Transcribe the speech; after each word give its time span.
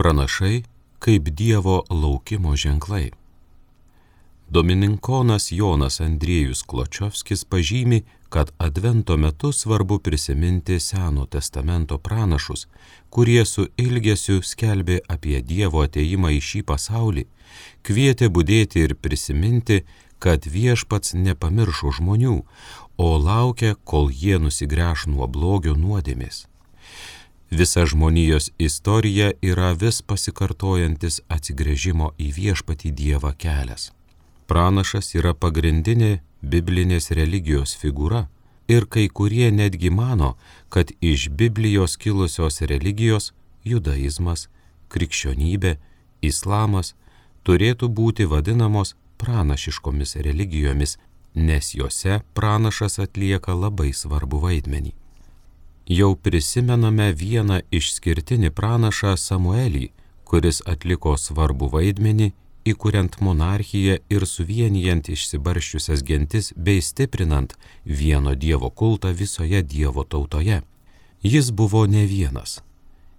Pranašai 0.00 0.62
kaip 0.98 1.28
Dievo 1.28 1.82
laukimo 1.90 2.56
ženklai. 2.56 3.10
Domininkonas 4.48 5.52
Jonas 5.52 6.00
Andriejus 6.00 6.62
Kločiovskis 6.62 7.44
pažymi, 7.44 8.02
kad 8.28 8.52
advento 8.58 9.16
metu 9.16 9.52
svarbu 9.52 9.98
prisiminti 9.98 10.80
Seno 10.80 11.26
testamento 11.26 11.98
pranašus, 11.98 12.66
kurie 13.10 13.44
su 13.44 13.66
ilgesiu 13.76 14.40
skelbė 14.42 15.00
apie 15.08 15.42
Dievo 15.42 15.84
ateimą 15.84 16.32
į 16.32 16.40
šį 16.48 16.62
pasaulį, 16.72 17.26
kvietė 17.82 18.32
būdėti 18.32 18.86
ir 18.86 18.96
prisiminti, 18.96 19.82
kad 20.18 20.48
viešpats 20.48 21.12
nepamiršo 21.12 21.92
žmonių, 22.00 22.38
o 22.96 23.18
laukia, 23.18 23.76
kol 23.84 24.08
jie 24.08 24.38
nusigręš 24.38 25.10
nuo 25.12 25.28
blogio 25.28 25.76
nuodėmės. 25.76 26.46
Visa 27.50 27.86
žmonijos 27.86 28.50
istorija 28.58 29.32
yra 29.42 29.72
vis 29.72 30.02
pasikartojantis 30.06 31.16
atsigrėžimo 31.28 32.12
į 32.18 32.28
viešpatį 32.36 32.92
Dievą 33.00 33.32
kelias. 33.34 33.90
Pranašas 34.46 35.10
yra 35.18 35.32
pagrindinė 35.34 36.20
biblinės 36.42 37.10
religijos 37.10 37.74
figūra 37.80 38.28
ir 38.70 38.86
kai 38.86 39.08
kurie 39.08 39.50
netgi 39.50 39.90
mano, 39.90 40.36
kad 40.68 40.92
iš 41.00 41.28
Biblijos 41.28 41.96
kilusios 41.96 42.60
religijos- 42.60 43.32
judaizmas, 43.72 44.46
krikščionybė, 44.88 45.76
islamas- 46.22 46.94
turėtų 47.44 47.88
būti 47.88 48.30
vadinamos 48.30 48.94
pranašiškomis 49.18 50.16
religijomis, 50.22 50.98
nes 51.34 51.74
juose 51.74 52.22
pranašas 52.34 52.98
atlieka 52.98 53.52
labai 53.54 53.90
svarbu 53.92 54.38
vaidmenį 54.38 54.99
jau 55.90 56.14
prisimename 56.14 57.10
vieną 57.18 57.58
išskirtinį 57.74 58.52
pranašą 58.54 59.16
Samuelį, 59.18 59.88
kuris 60.28 60.62
atliko 60.72 61.16
svarbu 61.18 61.66
vaidmenį, 61.74 62.30
įkuriant 62.70 63.18
monarchiją 63.24 63.98
ir 64.14 64.26
suvienijant 64.32 65.10
išsibarščiusias 65.10 66.04
gentis 66.06 66.52
bei 66.56 66.78
stiprinant 66.84 67.56
vieno 67.84 68.36
Dievo 68.38 68.70
kultą 68.70 69.10
visoje 69.22 69.62
Dievo 69.62 70.04
tautoje. 70.04 70.62
Jis 71.22 71.50
buvo 71.50 71.86
ne 71.86 72.06
vienas. 72.06 72.60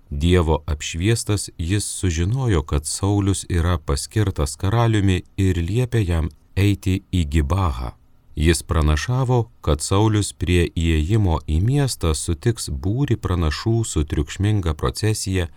Dievo 0.09 0.63
apšviestas 0.65 1.49
jis 1.57 1.85
sužinojo, 1.99 2.63
kad 2.63 2.85
Saulis 2.85 3.45
yra 3.49 3.77
paskirtas 3.77 4.55
karaliumi 4.55 5.23
ir 5.37 5.59
liepė 5.59 6.05
jam 6.07 6.29
eiti 6.55 7.01
į 7.11 7.25
Gibahą 7.35 8.00
Jis 8.35 8.63
pranašavo, 8.63 9.49
kad 9.61 9.81
Saulis 9.81 10.31
prie 10.33 10.69
įėjimo 10.75 11.41
į 11.51 11.57
miestą 11.65 12.13
sutiks 12.15 12.69
būri 12.71 13.17
pranašų 13.19 13.83
su 13.83 14.03
triukšminga 14.07 14.73
procesija, 14.73 15.49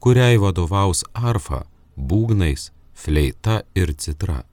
kuriai 0.00 0.38
vadovaus 0.40 1.04
arfa, 1.12 1.66
būgnais, 1.96 2.70
fleita 2.94 3.62
ir 3.74 3.92
citra. 3.92 4.44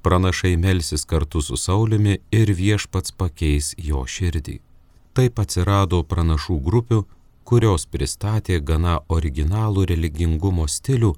Pranašai 0.00 0.56
melsis 0.56 1.04
kartu 1.04 1.42
su 1.44 1.60
Saulimi 1.60 2.18
ir 2.32 2.54
viešpats 2.56 3.12
pakeis 3.12 3.74
jo 3.76 4.06
širdį. 4.08 4.56
Taip 5.12 5.42
atsirado 5.44 6.00
pranašų 6.02 6.56
grupių, 6.64 7.02
kurios 7.44 7.84
pristatė 7.84 8.62
gana 8.64 9.00
originalų 9.08 9.84
religingumo 9.92 10.64
stilių, 10.64 11.12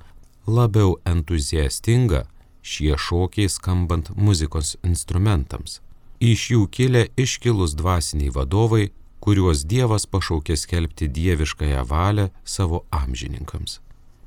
labiau 0.48 0.98
entuziastingą, 1.06 2.24
šie 2.62 2.98
šokiai 2.98 3.46
skambant 3.46 4.10
muzikos 4.16 4.74
instrumentams 4.82 5.78
iš 6.22 6.50
jų 6.54 6.66
kilę 6.70 7.06
iškilus 7.18 7.74
dvasiniai 7.74 8.30
vadovai, 8.30 8.90
kuriuos 9.22 9.64
Dievas 9.66 10.06
pašaukė 10.06 10.56
skelbti 10.56 11.08
dieviškąją 11.08 11.82
valią 11.86 12.28
savo 12.44 12.84
amžininkams. 12.90 13.80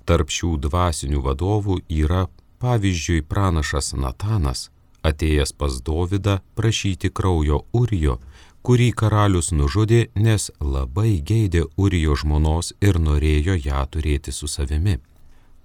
Tarp 0.06 0.30
šių 0.30 0.58
dvasinių 0.68 1.22
vadovų 1.24 1.80
yra 1.90 2.28
pavyzdžiui 2.62 3.24
pranašas 3.32 3.94
Natanas, 3.96 4.70
atėjęs 5.08 5.54
pas 5.60 5.80
Dovydą 5.88 6.40
prašyti 6.58 7.12
kraujo 7.12 7.64
Urijo, 7.74 8.20
kurį 8.66 8.90
karalius 9.02 9.52
nužudė, 9.54 10.08
nes 10.16 10.50
labai 10.60 11.22
geidė 11.22 11.66
Urijo 11.78 12.16
žmonos 12.22 12.74
ir 12.82 13.00
norėjo 13.00 13.56
ją 13.68 13.84
turėti 13.92 14.34
su 14.36 14.50
savimi. 14.52 14.98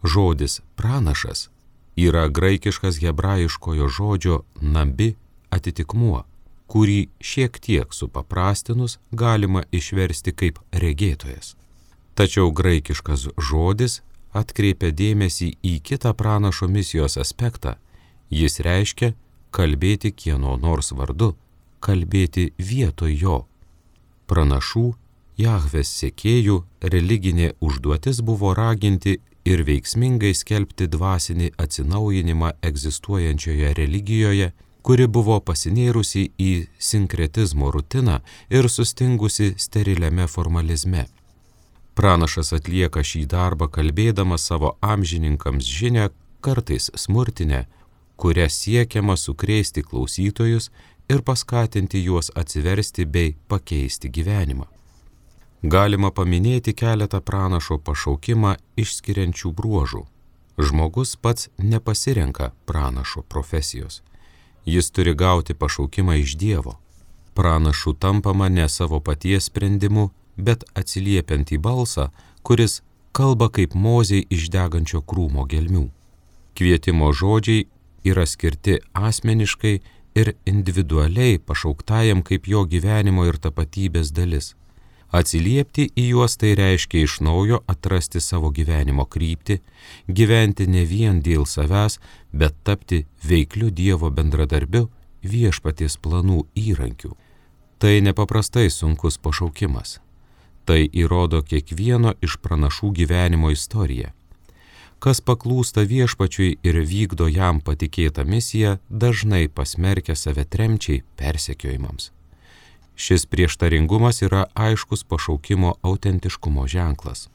Žodis 0.04 0.60
pranašas 0.76 1.48
yra 1.96 2.28
graikiškas 2.28 3.00
hebrajiškojo 3.02 3.88
žodžio 3.88 4.42
nabi 4.60 5.14
atitikmuo, 5.50 6.24
kurį 6.70 7.00
šiek 7.20 7.58
tiek 7.58 7.94
supaprastinus 7.94 8.98
galima 9.10 9.64
išversti 9.72 10.32
kaip 10.32 10.60
regėtojas. 10.72 11.56
Tačiau 12.14 12.52
graikiškas 12.52 13.28
žodis 13.50 14.00
atkreipia 14.36 14.90
dėmesį 14.94 15.50
į 15.66 15.74
kitą 15.88 16.14
pranašo 16.14 16.68
misijos 16.68 17.16
aspektą. 17.18 17.76
Jis 18.30 18.60
reiškia 18.66 19.14
kalbėti 19.50 20.12
kieno 20.14 20.56
nors 20.56 20.92
vardu, 20.94 21.34
kalbėti 21.82 22.52
vietoj 22.58 23.14
jo. 23.24 23.38
Pranašų, 24.30 24.86
Jahves 25.40 25.88
sėkėjų 25.96 26.56
religinė 26.92 27.54
užduotis 27.64 28.20
buvo 28.20 28.52
raginti 28.54 29.14
ir 29.48 29.62
veiksmingai 29.64 30.34
skelbti 30.36 30.88
dvasinį 30.92 31.54
atsinaujinimą 31.64 32.50
egzistuojančioje 32.70 33.72
religijoje 33.78 34.50
kuri 34.82 35.06
buvo 35.06 35.38
pasinėrusi 35.44 36.30
į 36.40 36.50
sinkretizmo 36.78 37.70
rutiną 37.74 38.20
ir 38.50 38.68
sustingusi 38.68 39.54
steriliame 39.58 40.26
formalizme. 40.28 41.06
Pranašas 41.94 42.52
atlieka 42.56 43.02
šį 43.04 43.26
darbą 43.28 43.68
kalbėdamas 43.68 44.46
savo 44.48 44.76
amžininkams 44.80 45.68
žinę, 45.68 46.08
kartais 46.40 46.88
smurtinę, 46.96 47.66
kuria 48.16 48.48
siekiama 48.48 49.16
sukrėsti 49.20 49.84
klausytojus 49.84 50.70
ir 51.12 51.22
paskatinti 51.26 52.00
juos 52.04 52.30
atsiversti 52.42 53.04
bei 53.04 53.34
pakeisti 53.48 54.08
gyvenimą. 54.08 54.68
Galima 55.62 56.08
paminėti 56.10 56.72
keletą 56.72 57.20
pranašo 57.20 57.76
pašaukimą 57.84 58.54
išskiriančių 58.80 59.52
bruožų. 59.52 60.06
Žmogus 60.60 61.16
pats 61.20 61.50
nepasirenka 61.58 62.52
pranašo 62.68 63.22
profesijos 63.28 64.00
Jis 64.66 64.90
turi 64.90 65.14
gauti 65.14 65.54
pašaukimą 65.54 66.14
iš 66.20 66.36
Dievo. 66.36 66.78
Pranašu 67.34 67.94
tampama 67.94 68.48
ne 68.48 68.68
savo 68.68 69.00
paties 69.00 69.48
sprendimu, 69.48 70.10
bet 70.36 70.64
atsiliepiant 70.74 71.52
į 71.52 71.58
balsą, 71.58 72.10
kuris 72.42 72.82
kalba 73.12 73.48
kaip 73.48 73.74
moziai 73.74 74.26
iš 74.30 74.50
degančio 74.52 75.00
krūmo 75.00 75.46
gelmių. 75.48 75.88
Kvietimo 76.56 77.12
žodžiai 77.12 77.66
yra 78.04 78.26
skirti 78.26 78.78
asmeniškai 78.92 79.74
ir 80.20 80.32
individualiai 80.46 81.38
pašauktajam 81.38 82.22
kaip 82.22 82.48
jo 82.48 82.64
gyvenimo 82.66 83.26
ir 83.28 83.38
tapatybės 83.38 84.12
dalis. 84.12 84.54
Atsiliepti 85.10 85.88
į 85.98 86.04
juos 86.12 86.36
tai 86.38 86.52
reiškia 86.54 87.02
iš 87.02 87.16
naujo 87.26 87.60
atrasti 87.72 88.20
savo 88.22 88.52
gyvenimo 88.54 89.06
kryptį, 89.10 89.58
gyventi 90.06 90.68
ne 90.70 90.84
vien 90.86 91.18
dėl 91.22 91.46
savęs, 91.50 91.98
bet 92.32 92.54
tapti 92.62 93.02
veikliu 93.26 93.72
Dievo 93.74 94.10
bendradarbiu 94.14 94.86
viešpaties 95.22 95.98
planų 95.98 96.44
įrankiu. 96.54 97.16
Tai 97.82 97.96
nepaprastai 98.06 98.70
sunkus 98.70 99.18
pašaukimas. 99.18 99.98
Tai 100.64 100.78
įrodo 100.86 101.42
kiekvieno 101.42 102.14
iš 102.22 102.38
pranašų 102.44 102.92
gyvenimo 103.00 103.50
istoriją. 103.50 104.12
Kas 105.00 105.22
paklūsta 105.24 105.82
viešpačiui 105.88 106.58
ir 106.62 106.78
vykdo 106.86 107.26
jam 107.32 107.62
patikėtą 107.64 108.26
misiją, 108.28 108.76
dažnai 108.92 109.48
pasmerkia 109.48 110.14
save 110.14 110.44
tremčiai 110.44 111.02
persekiojimams. 111.16 112.12
Šis 112.96 113.26
prieštaringumas 113.26 114.22
yra 114.22 114.44
aiškus 114.54 115.04
pašaukimo 115.04 115.74
autentiškumo 115.82 116.66
ženklas. 116.66 117.28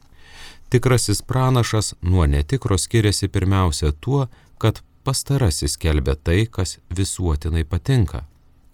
Tikrasis 0.70 1.22
pranašas 1.22 1.94
nuo 2.02 2.26
netikro 2.26 2.78
skiriasi 2.78 3.28
pirmiausia 3.28 3.92
tuo, 3.92 4.28
kad 4.58 4.82
pastarasis 5.04 5.78
kelbė 5.78 6.16
tai, 6.16 6.46
kas 6.46 6.80
visuotinai 6.90 7.64
patinka, 7.64 8.26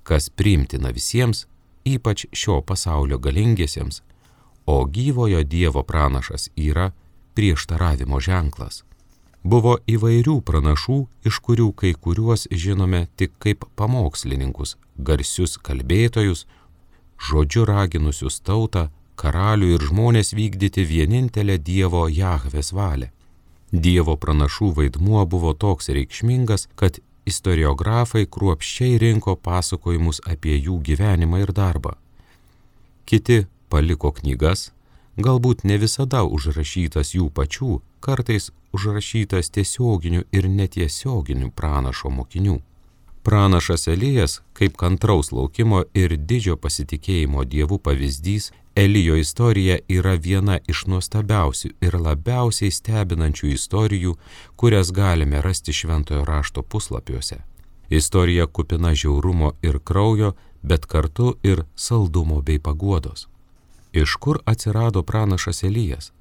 kas 0.03 0.29
priimtina 0.29 0.91
visiems, 0.95 1.45
ypač 1.85 2.25
šio 2.31 2.61
pasaulio 2.61 3.17
galingiesiems, 3.17 4.01
o 4.65 4.85
gyvojo 4.85 5.43
Dievo 5.43 5.83
pranašas 5.83 6.49
yra 6.55 6.91
prieštaravimo 7.35 8.19
ženklas. 8.19 8.83
Buvo 9.43 9.79
įvairių 9.89 10.37
pranašų, 10.45 10.97
iš 11.25 11.39
kurių 11.45 11.71
kai 11.73 11.93
kuriuos 11.97 12.45
žinome 12.51 13.07
tik 13.17 13.33
kaip 13.41 13.65
pamokslininkus, 13.75 14.75
garsius 14.97 15.57
kalbėtojus, 15.57 16.45
žodžiu 17.27 17.65
raginusius 17.69 18.41
tautą, 18.41 18.89
karalių 19.21 19.75
ir 19.75 19.87
žmonės 19.89 20.33
vykdyti 20.33 20.85
vienintelę 20.87 21.57
Dievo 21.57 22.07
Jahves 22.09 22.71
valią. 22.73 23.11
Dievo 23.71 24.17
pranašų 24.17 24.73
vaidmuo 24.77 25.23
buvo 25.25 25.53
toks 25.53 25.91
reikšmingas, 25.95 26.67
kad 26.75 26.99
istoriografai 27.25 28.25
kruopščiai 28.25 28.97
rinko 29.03 29.35
pasakojimus 29.47 30.21
apie 30.33 30.57
jų 30.57 30.79
gyvenimą 30.87 31.43
ir 31.45 31.53
darbą. 31.55 31.93
Kiti 33.05 33.45
paliko 33.69 34.11
knygas, 34.17 34.71
galbūt 35.17 35.63
ne 35.63 35.77
visada 35.77 36.23
užrašytas 36.25 37.13
jų 37.15 37.29
pačių, 37.37 37.79
kartais 38.01 38.49
užrašytas 38.75 39.53
tiesioginių 39.55 40.25
ir 40.31 40.49
netiesioginių 40.49 41.51
pranašo 41.55 42.11
mokinių. 42.17 42.59
Pranašas 43.23 43.87
Elijas, 43.87 44.41
kaip 44.53 44.77
kantraus 44.77 45.31
laukimo 45.31 45.83
ir 45.93 46.15
didžio 46.17 46.55
pasitikėjimo 46.57 47.45
dievų 47.45 47.77
pavyzdys, 47.85 48.49
Elijo 48.75 49.15
istorija 49.19 49.77
yra 49.89 50.15
viena 50.15 50.57
iš 50.67 50.85
nuostabiausių 50.87 51.69
ir 51.85 51.97
labiausiai 51.99 52.71
stebinančių 52.71 53.51
istorijų, 53.53 54.15
kurias 54.55 54.91
galime 54.91 55.41
rasti 55.41 55.73
šventojo 55.73 56.25
rašto 56.25 56.63
puslapiuose. 56.63 57.41
Istorija 57.89 58.47
kupina 58.47 58.93
žiaurumo 58.95 59.51
ir 59.61 59.79
kraujo, 59.83 60.33
bet 60.63 60.85
kartu 60.85 61.35
ir 61.43 61.65
saldumo 61.75 62.41
bei 62.41 62.59
paguodos. 62.59 63.27
Iš 63.93 64.15
kur 64.15 64.39
atsirado 64.45 65.03
pranašas 65.03 65.63
Elijas? 65.63 66.11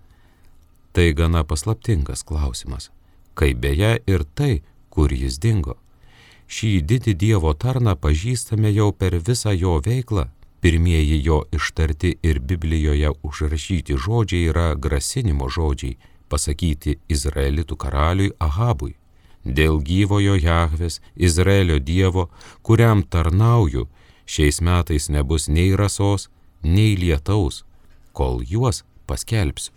Tai 0.92 1.12
gana 1.12 1.44
paslaptingas 1.44 2.22
klausimas, 2.22 2.90
kaip 3.34 3.58
beje 3.62 3.98
ir 4.06 4.24
tai, 4.34 4.62
kur 4.90 5.12
jis 5.12 5.38
dingo. 5.38 5.76
Šį 6.50 6.70
didį 6.90 7.12
Dievo 7.14 7.52
tarną 7.54 7.92
pažįstame 7.94 8.72
jau 8.74 8.90
per 8.90 9.14
visą 9.26 9.52
jo 9.54 9.76
veiklą. 9.86 10.24
Pirmieji 10.60 11.20
jo 11.24 11.44
ištarti 11.56 12.10
ir 12.26 12.40
Biblijoje 12.40 13.12
užrašyti 13.28 13.94
žodžiai 14.06 14.48
yra 14.50 14.64
grasinimo 14.74 15.46
žodžiai, 15.56 15.94
pasakyti 16.28 16.98
Izraelitų 17.08 17.78
karaliui 17.84 18.34
Ahabui. 18.48 18.96
Dėl 19.44 19.78
gyvojo 19.80 20.34
Jahvės, 20.36 20.98
Izraelio 21.16 21.78
Dievo, 21.78 22.26
kuriam 22.66 23.06
tarnauju, 23.06 23.86
šiais 24.26 24.60
metais 24.60 25.08
nebus 25.08 25.48
nei 25.48 25.70
rasos, 25.78 26.28
nei 26.62 26.98
lietaus, 26.98 27.62
kol 28.12 28.42
juos 28.42 28.82
paskelbsiu. 29.06 29.72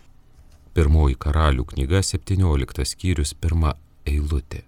Pirmoji 0.74 1.16
karalių 1.22 1.70
knyga 1.70 2.02
17 2.02 2.84
skyrius 2.92 3.36
1 3.40 3.76
eilutė. 4.10 4.66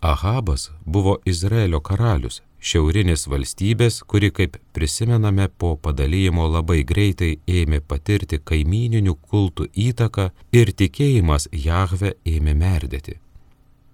Ahabas 0.00 0.70
buvo 0.84 1.16
Izraelio 1.26 1.80
karalius, 1.80 2.42
šiaurinės 2.62 3.26
valstybės, 3.26 4.04
kuri, 4.06 4.30
kaip 4.30 4.56
prisimename, 4.72 5.48
po 5.58 5.74
padalymo 5.76 6.46
labai 6.46 6.84
greitai 6.86 7.38
ėmė 7.46 7.80
patirti 7.80 8.38
kaimininių 8.38 9.16
kultų 9.30 9.66
įtaką 9.74 10.30
ir 10.54 10.70
tikėjimas 10.70 11.48
Jahve 11.52 12.14
ėmė 12.24 12.54
merdėti. 12.54 13.18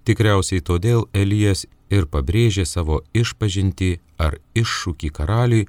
Tikriausiai 0.04 0.60
todėl 0.60 1.08
Elijas 1.14 1.64
ir 1.88 2.04
pabrėžė 2.04 2.66
savo 2.68 3.00
išpažinti 3.16 3.98
ar 4.18 4.36
iššūkį 4.54 5.10
karaliui, 5.10 5.68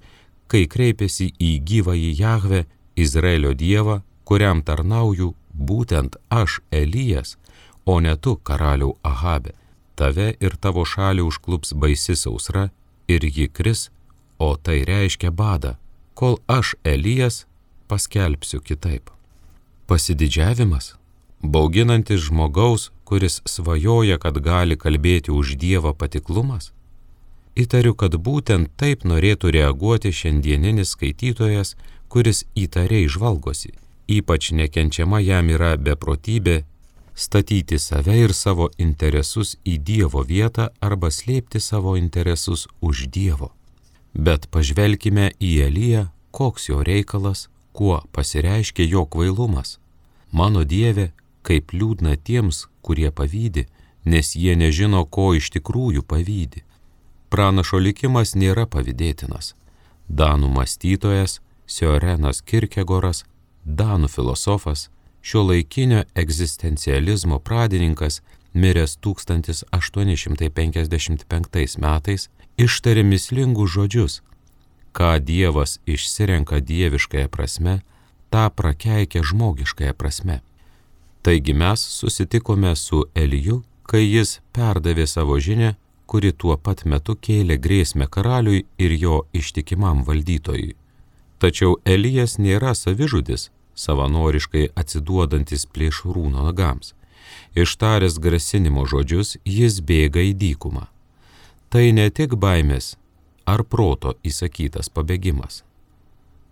kai 0.52 0.66
kreipėsi 0.68 1.32
į 1.40 1.60
gyvąjį 1.64 2.16
Jahve, 2.20 2.66
Izraelio 2.96 3.54
dievą, 3.56 4.02
kuriam 4.28 4.64
tarnauju 4.68 5.32
būtent 5.56 6.20
aš 6.28 6.60
Elijas, 6.72 7.38
o 7.86 8.02
ne 8.04 8.18
tu 8.20 8.36
karaliau 8.36 8.98
Ahabe 9.04 9.56
tave 9.96 10.34
ir 10.40 10.58
tavo 10.62 10.86
šalį 10.86 11.26
užklups 11.30 11.74
baisi 11.74 12.16
sausra 12.16 12.70
ir 13.08 13.26
ji 13.26 13.48
kris, 13.48 13.90
o 14.40 14.56
tai 14.56 14.84
reiškia 14.88 15.32
badą, 15.32 15.76
kol 16.14 16.40
aš 16.48 16.76
Elijas 16.84 17.46
paskelbsiu 17.88 18.62
kitaip. 18.62 19.10
Pasididžiavimas, 19.88 20.96
bauginantis 21.42 22.28
žmogaus, 22.28 22.92
kuris 23.06 23.42
svajoja, 23.46 24.18
kad 24.18 24.40
gali 24.42 24.78
kalbėti 24.78 25.32
už 25.32 25.56
Dievą 25.62 25.94
patiklumas? 25.94 26.72
Įtariu, 27.56 27.94
kad 27.96 28.18
būtent 28.20 28.74
taip 28.76 29.06
norėtų 29.08 29.54
reaguoti 29.56 30.12
šiandieninis 30.12 30.92
skaitytojas, 30.92 31.76
kuris 32.12 32.44
įtariai 32.56 33.08
žvalgosi. 33.08 33.72
Ypač 34.12 34.52
nekenčiama 34.52 35.22
jam 35.24 35.48
yra 35.50 35.76
beprotybė 35.78 36.66
statyti 37.16 37.80
save 37.80 38.18
ir 38.20 38.34
savo 38.34 38.70
interesus 38.78 39.56
į 39.66 39.78
Dievo 39.90 40.24
vietą 40.24 40.70
arba 40.82 41.12
slėpti 41.12 41.60
savo 41.60 41.96
interesus 41.98 42.68
už 42.82 43.08
Dievo. 43.08 43.52
Bet 44.14 44.48
pažvelkime 44.52 45.32
į 45.40 45.52
Eliją, 45.68 46.08
koks 46.32 46.70
jo 46.70 46.84
reikalas, 46.84 47.48
kuo 47.72 48.04
pasireiškia 48.12 48.86
jo 48.88 49.06
kvailumas. 49.06 49.80
Mano 50.32 50.64
Dieve, 50.64 51.12
kaip 51.44 51.72
liūdna 51.72 52.16
tiems, 52.18 52.68
kurie 52.82 53.12
pavydi, 53.12 53.66
nes 54.06 54.36
jie 54.36 54.56
nežino, 54.56 55.06
ko 55.06 55.34
iš 55.36 55.52
tikrųjų 55.56 56.04
pavydi. 56.04 56.64
Pranašo 57.30 57.80
likimas 57.80 58.36
nėra 58.36 58.66
pavydėtinas. 58.68 59.56
Danų 60.08 60.52
mąstytojas 60.56 61.40
Siorenas 61.66 62.42
Kirkegoras, 62.46 63.24
Danų 63.66 64.08
filosofas, 64.14 64.90
šio 65.26 65.44
laikinio 65.44 66.04
egzistencializmo 66.16 67.40
pradininkas, 67.40 68.22
miręs 68.54 68.98
1855 69.02 71.78
metais, 71.86 72.30
ištarė 72.58 73.04
mislingus 73.04 73.70
žodžius, 73.76 74.22
ką 74.94 75.20
Dievas 75.30 75.80
išsirenka 75.94 76.60
dieviškąją 76.70 77.28
prasme, 77.36 77.76
tą 78.30 78.44
prakeikia 78.60 79.20
žmogiškąją 79.30 79.94
prasme. 79.94 80.38
Taigi 81.26 81.54
mes 81.54 81.80
susitikome 82.00 82.76
su 82.76 83.06
Eliju, 83.16 83.64
kai 83.90 84.04
jis 84.06 84.40
perdavė 84.54 85.06
savo 85.10 85.40
žinę, 85.40 85.76
kuri 86.06 86.32
tuo 86.32 86.58
pat 86.58 86.86
metu 86.86 87.16
kėlė 87.26 87.58
grėsmę 87.66 88.06
karaliui 88.14 88.66
ir 88.78 88.92
jo 89.04 89.26
ištikimam 89.34 90.04
valdytojui. 90.06 90.76
Tačiau 91.42 91.72
Elijas 91.86 92.38
nėra 92.38 92.76
savižudis, 92.78 93.50
savanoriškai 93.76 94.70
atsiduodantis 94.76 95.66
plėšrūno 95.68 96.46
nagams. 96.48 96.94
Ištaręs 97.56 98.20
grasinimo 98.20 98.86
žodžius, 98.90 99.38
jis 99.46 99.80
bėga 99.80 100.24
į 100.32 100.34
dykumą. 100.42 100.88
Tai 101.70 101.86
ne 101.96 102.10
tik 102.10 102.36
baimės 102.40 102.96
ar 103.46 103.64
proto 103.64 104.16
įsakytas 104.26 104.90
pabėgimas. 104.90 105.64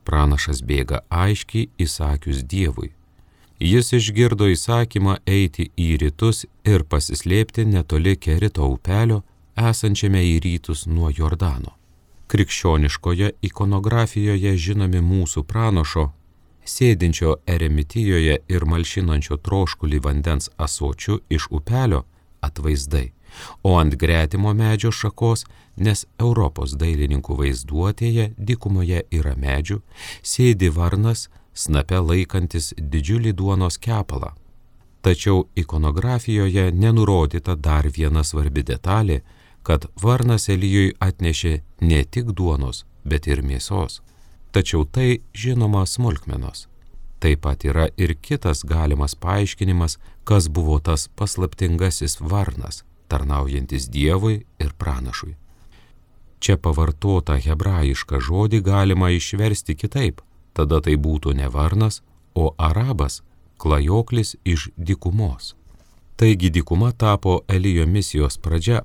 Pranašas 0.04 0.62
bėga 0.68 1.04
aiškiai 1.10 1.70
įsakius 1.80 2.44
Dievui. 2.44 2.92
Jis 3.64 3.94
išgirdo 3.96 4.50
įsakymą 4.52 5.20
eiti 5.30 5.70
į 5.80 5.94
rytus 6.02 6.44
ir 6.68 6.84
pasislėpti 6.84 7.64
netoli 7.70 8.18
Kerito 8.20 8.68
upelio, 8.68 9.22
esančiame 9.56 10.24
į 10.34 10.40
rytus 10.44 10.86
nuo 10.88 11.12
Jordano. 11.14 11.78
Krikščioniškoje 12.28 13.32
ikonografijoje 13.46 14.56
žinomi 14.58 15.00
mūsų 15.06 15.44
pranašo 15.48 16.10
sėdinčio 16.66 17.36
eremitijoje 17.48 18.38
ir 18.50 18.66
malšinančio 18.66 19.38
troškulį 19.46 20.00
vandens 20.04 20.50
asočių 20.58 21.20
iš 21.30 21.48
upelio 21.52 22.04
atvaizdai, 22.44 23.12
o 23.64 23.76
ant 23.80 23.96
gretimo 23.96 24.54
medžio 24.54 24.92
šakos, 24.92 25.46
nes 25.78 26.06
Europos 26.20 26.76
dailininkų 26.80 27.38
vaizduotėje 27.40 28.30
dykumoje 28.38 29.04
yra 29.20 29.36
medžių, 29.40 29.80
sėdi 30.22 30.70
varnas, 30.70 31.30
snape 31.54 32.00
laikantis 32.00 32.74
didžiulį 32.78 33.34
duonos 33.40 33.78
kepalą. 33.78 34.34
Tačiau 35.04 35.48
ikonografijoje 35.60 36.72
nenurodyta 36.72 37.56
dar 37.56 37.90
viena 37.98 38.24
svarbi 38.24 38.64
detalė, 38.64 39.22
kad 39.64 39.88
varnas 40.02 40.50
Elijui 40.50 40.94
atnešė 41.00 41.60
ne 41.82 42.04
tik 42.04 42.32
duonos, 42.38 42.86
bet 43.04 43.28
ir 43.28 43.44
mėsos 43.44 44.02
tačiau 44.54 44.86
tai 44.86 45.20
žinoma 45.34 45.86
smulkmenos. 45.86 46.68
Taip 47.20 47.42
pat 47.46 47.64
yra 47.66 47.88
ir 47.98 48.16
kitas 48.22 48.64
galimas 48.68 49.16
paaiškinimas, 49.16 49.98
kas 50.24 50.50
buvo 50.56 50.80
tas 50.80 51.08
paslaptingasis 51.18 52.20
varnas, 52.22 52.84
tarnaujantis 53.08 53.90
Dievui 53.90 54.44
ir 54.60 54.72
pranašui. 54.78 55.36
Čia 56.44 56.58
pavartota 56.60 57.38
hebrajišką 57.40 58.20
žodį 58.28 58.60
galima 58.68 59.10
išversti 59.16 59.78
kitaip, 59.80 60.20
tada 60.54 60.82
tai 60.84 60.98
būtų 61.06 61.32
ne 61.40 61.48
varnas, 61.48 62.02
o 62.36 62.52
arabas, 62.58 63.22
klajoklis 63.58 64.36
iš 64.44 64.70
dikumos. 64.78 65.56
Taigi 66.20 66.50
dikuma 66.50 66.92
tapo 66.92 67.42
Elijo 67.48 67.88
misijos 67.88 68.38
pradžia 68.38 68.82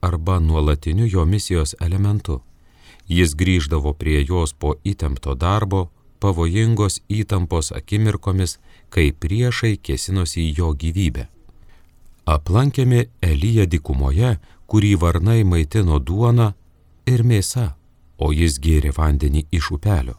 arba 0.00 0.38
nuolatiniu 0.40 1.06
jo 1.06 1.24
misijos 1.24 1.76
elementu. 1.80 2.40
Jis 3.08 3.34
grįždavo 3.34 3.92
prie 3.98 4.22
jos 4.28 4.52
po 4.52 4.76
įtempto 4.84 5.34
darbo, 5.34 5.90
pavojingos 6.22 7.00
įtampos 7.10 7.72
akimirkomis, 7.74 8.58
kai 8.90 9.10
priešai 9.12 9.76
kėsinosi 9.76 10.40
į 10.46 10.54
jo 10.58 10.72
gyvybę. 10.78 11.26
Aplankėme 12.24 13.06
Eliją 13.20 13.66
dikumoje, 13.66 14.36
kurį 14.70 14.92
varnai 15.02 15.42
maitino 15.44 15.98
duona 15.98 16.52
ir 17.10 17.24
mėsa, 17.26 17.72
o 18.18 18.30
jis 18.32 18.60
gėrė 18.62 18.94
vandenį 18.96 19.48
iš 19.50 19.72
upelio. 19.76 20.14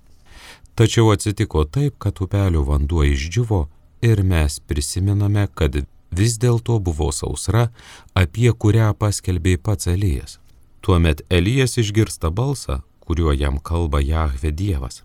Tačiau 0.76 1.14
atsitiko 1.14 1.64
taip, 1.66 1.96
kad 2.04 2.20
upelio 2.26 2.66
vanduo 2.68 3.06
išdžiuvo 3.08 3.62
ir 4.04 4.24
mes 4.28 4.60
prisimename, 4.60 5.48
kad 5.56 5.78
vis 6.12 6.38
dėlto 6.42 6.80
buvo 6.84 7.12
sausra, 7.16 7.70
apie 8.14 8.52
kurią 8.52 8.92
paskelbė 9.00 9.58
pats 9.58 9.88
Elijas. 9.88 10.40
Tuomet 10.84 11.22
Elijas 11.30 11.78
išgirsta 11.78 12.30
balsą, 12.30 12.82
kuriuo 13.00 13.32
jam 13.32 13.60
kalba 13.60 14.02
Jahve 14.02 14.52
Dievas. 14.52 15.04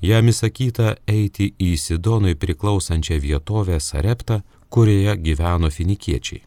Jam 0.00 0.30
įsakyta 0.32 0.94
eiti 1.06 1.50
į 1.60 1.74
Sidonui 1.76 2.32
priklausančią 2.34 3.18
vietovę 3.20 3.76
Sareptą, 3.80 4.40
kurioje 4.72 5.16
gyveno 5.26 5.68
finikiečiai. 5.70 6.40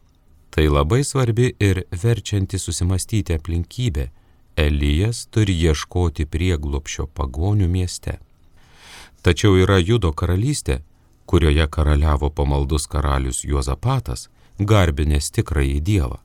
Tai 0.49 0.65
labai 0.77 1.03
svarbi 1.03 1.51
ir 1.59 1.83
verčianti 2.03 2.57
susimastyti 2.57 3.37
aplinkybė. 3.37 4.09
Elijas 4.57 5.27
turi 5.29 5.53
ieškoti 5.67 6.25
prieglopšio 6.25 7.05
pagonių 7.13 7.69
mieste. 7.69 8.17
Tačiau 9.21 9.61
yra 9.61 9.77
Judo 9.77 10.09
karalystė, 10.09 10.81
kurioje 11.29 11.69
karaliavo 11.69 12.33
pamaldus 12.33 12.89
karalius 12.89 13.45
Juozapatas, 13.45 14.29
garbinės 14.57 15.29
tikrąjį 15.37 15.81
Dievą. 15.81 16.24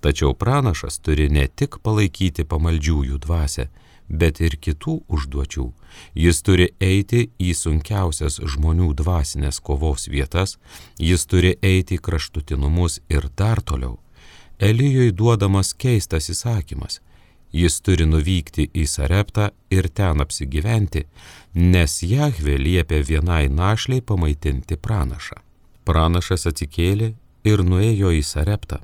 Tačiau 0.00 0.34
pranašas 0.34 0.98
turi 1.04 1.28
ne 1.28 1.46
tik 1.46 1.78
palaikyti 1.84 2.46
pamaldžiųjų 2.48 3.18
dvasę, 3.20 3.68
bet 4.08 4.40
ir 4.40 4.56
kitų 4.56 4.96
užduočių. 5.08 5.66
Jis 6.14 6.42
turi 6.42 6.70
eiti 6.80 7.28
į 7.38 7.52
sunkiausias 7.54 8.40
žmonių 8.54 8.90
dvasinės 8.98 9.60
kovos 9.60 10.08
vietas, 10.10 10.56
jis 10.98 11.26
turi 11.26 11.54
eiti 11.62 11.98
į 11.98 12.04
kraštutinumus 12.08 13.00
ir 13.08 13.28
dar 13.36 13.62
toliau. 13.62 13.98
Elijui 14.60 15.12
duodamas 15.12 15.72
keistas 15.72 16.28
įsakymas. 16.32 17.00
Jis 17.52 17.80
turi 17.82 18.06
nuvykti 18.06 18.68
į 18.74 18.84
Sareptą 18.86 19.48
ir 19.74 19.88
ten 19.90 20.22
apsigyventi, 20.22 21.06
nes 21.54 21.96
Jahve 22.06 22.54
liepė 22.60 23.00
vienai 23.02 23.48
našliai 23.50 24.04
pamaitinti 24.06 24.78
pranašą. 24.78 25.40
Pranašas 25.84 26.46
atsikėlė 26.46 27.14
ir 27.44 27.64
nuėjo 27.66 28.12
į 28.14 28.22
Sareptą. 28.22 28.78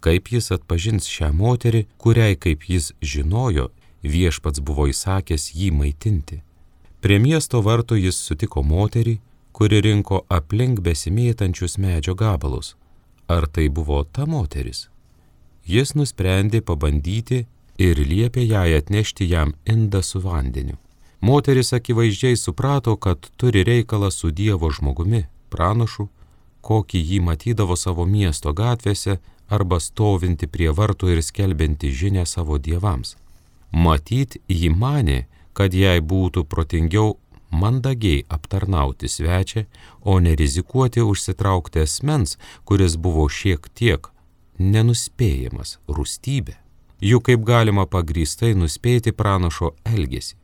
Kaip 0.00 0.32
jis 0.32 0.50
atpažins 0.56 1.08
šią 1.08 1.32
moterį, 1.36 1.84
kuriai, 2.00 2.36
kaip 2.36 2.64
jis 2.68 2.92
žinojo, 3.00 3.68
viešpats 4.02 4.62
buvo 4.64 4.88
įsakęs 4.88 5.50
jį 5.54 5.70
maitinti. 5.76 6.40
Prie 7.00 7.18
miesto 7.20 7.60
vartų 7.64 7.98
jis 8.00 8.16
sutiko 8.16 8.62
moterį, 8.64 9.18
kuri 9.52 9.80
rinko 9.84 10.24
aplink 10.28 10.80
besimėtančius 10.80 11.76
medžio 11.78 12.14
gabalus. 12.14 12.76
Ar 13.28 13.46
tai 13.46 13.68
buvo 13.68 14.02
ta 14.04 14.26
moteris? 14.26 14.88
Jis 15.64 15.94
nusprendė 15.94 16.60
pabandyti 16.64 17.46
ir 17.78 18.00
liepė 18.12 18.44
jai 18.44 18.70
atnešti 18.76 19.28
jam 19.28 19.54
indą 19.64 20.02
su 20.02 20.20
vandeniu. 20.20 20.76
Moteris 21.20 21.72
akivaizdžiai 21.76 22.36
suprato, 22.36 22.96
kad 22.96 23.28
turi 23.36 23.64
reikalą 23.64 24.10
su 24.10 24.30
Dievo 24.30 24.70
žmogumi, 24.72 25.26
pranašu, 25.52 26.08
kokį 26.64 27.00
jį 27.10 27.20
matydavo 27.24 27.76
savo 27.76 28.06
miesto 28.08 28.52
gatvėse 28.56 29.18
arba 29.50 29.80
stovinti 29.80 30.46
prie 30.46 30.70
vartų 30.70 31.14
ir 31.14 31.22
skelbinti 31.26 31.90
žinę 31.90 32.26
savo 32.26 32.58
dievams. 32.58 33.16
Matyt, 33.72 34.38
ji 34.48 34.70
manė, 34.70 35.24
kad 35.52 35.74
jai 35.74 35.98
būtų 36.00 36.44
protingiau 36.50 37.18
mandagiai 37.50 38.24
aptarnauti 38.28 39.08
svečią, 39.08 39.64
o 40.00 40.18
ne 40.20 40.34
rizikuoti 40.34 41.02
užsitraukti 41.02 41.82
asmens, 41.84 42.38
kuris 42.64 42.96
buvo 42.96 43.28
šiek 43.28 43.68
tiek 43.74 44.10
nenuspėjamas 44.58 45.78
rūstybė. 45.88 46.56
Juk 47.00 47.30
kaip 47.30 47.46
galima 47.48 47.86
pagrįstai 47.88 48.52
nuspėti 48.54 49.14
pranašo 49.16 49.72
elgesį. 49.88 50.36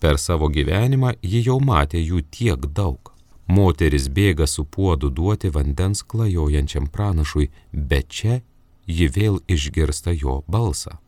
Per 0.00 0.18
savo 0.18 0.48
gyvenimą 0.48 1.12
ji 1.22 1.42
jau 1.46 1.60
matė 1.60 2.00
jų 2.00 2.24
tiek 2.34 2.66
daug. 2.74 3.12
Moteris 3.50 4.08
bėga 4.08 4.46
su 4.46 4.64
puodu 4.64 5.10
duoti 5.10 5.50
vandens 5.54 6.02
klajojančiam 6.02 6.86
pranašui, 6.94 7.50
bet 7.72 8.08
čia 8.08 8.40
ji 8.90 9.06
vėl 9.14 9.38
išgirsta 9.46 10.16
jo 10.16 10.42
balsą 10.50 10.98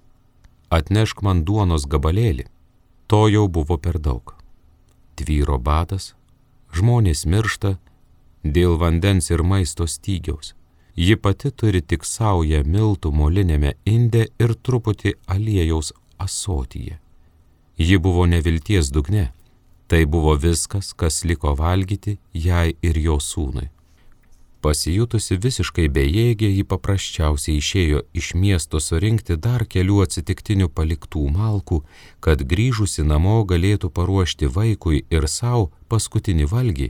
atnešk 0.73 1.23
man 1.27 1.45
duonos 1.45 1.85
gabalėlį. 1.93 2.47
To 3.11 3.27
jau 3.29 3.45
buvo 3.49 3.77
per 3.77 3.99
daug. 4.01 4.33
Tvyro 5.19 5.59
badas, 5.61 6.13
žmonės 6.73 7.27
miršta 7.29 7.77
dėl 8.43 8.79
vandens 8.81 9.29
ir 9.31 9.45
maisto 9.45 9.87
stygiaus. 9.87 10.55
Ji 10.97 11.17
pati 11.17 11.51
turi 11.51 11.81
tik 11.81 12.05
saują 12.05 12.63
miltų 12.69 13.13
molinėme 13.17 13.75
inde 13.89 14.27
ir 14.41 14.57
truputį 14.65 15.15
aliejaus 15.35 15.93
asotyje. 16.21 16.99
Ji 17.77 17.97
buvo 17.99 18.27
nevilties 18.29 18.93
dugne. 18.93 19.31
Tai 19.89 20.05
buvo 20.09 20.35
viskas, 20.41 20.93
kas 20.97 21.25
liko 21.29 21.53
valgyti 21.57 22.17
jai 22.33 22.73
ir 22.81 22.97
jo 22.97 23.19
sūnui. 23.21 23.69
Pasijutusi 24.63 25.37
visiškai 25.43 25.89
bejėgė, 25.91 26.49
ji 26.57 26.65
paprasčiausiai 26.71 27.59
išėjo 27.59 28.03
iš 28.15 28.29
miesto 28.39 28.79
surinkti 28.79 29.35
dar 29.47 29.65
kelių 29.67 30.03
atsitiktinių 30.05 30.69
paliktų 30.71 31.23
malkų, 31.35 31.81
kad 32.23 32.45
grįžusi 32.53 33.03
namo 33.03 33.41
galėtų 33.53 33.91
paruošti 33.97 34.51
vaikui 34.57 35.03
ir 35.11 35.27
savo 35.27 35.73
paskutinį 35.91 36.47
valgį, 36.53 36.89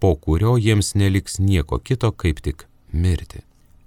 po 0.00 0.10
kurio 0.26 0.58
jiems 0.60 0.92
neliks 1.00 1.40
nieko 1.40 1.78
kito 1.80 2.10
kaip 2.12 2.42
tik 2.44 2.66
mirti. 2.92 3.40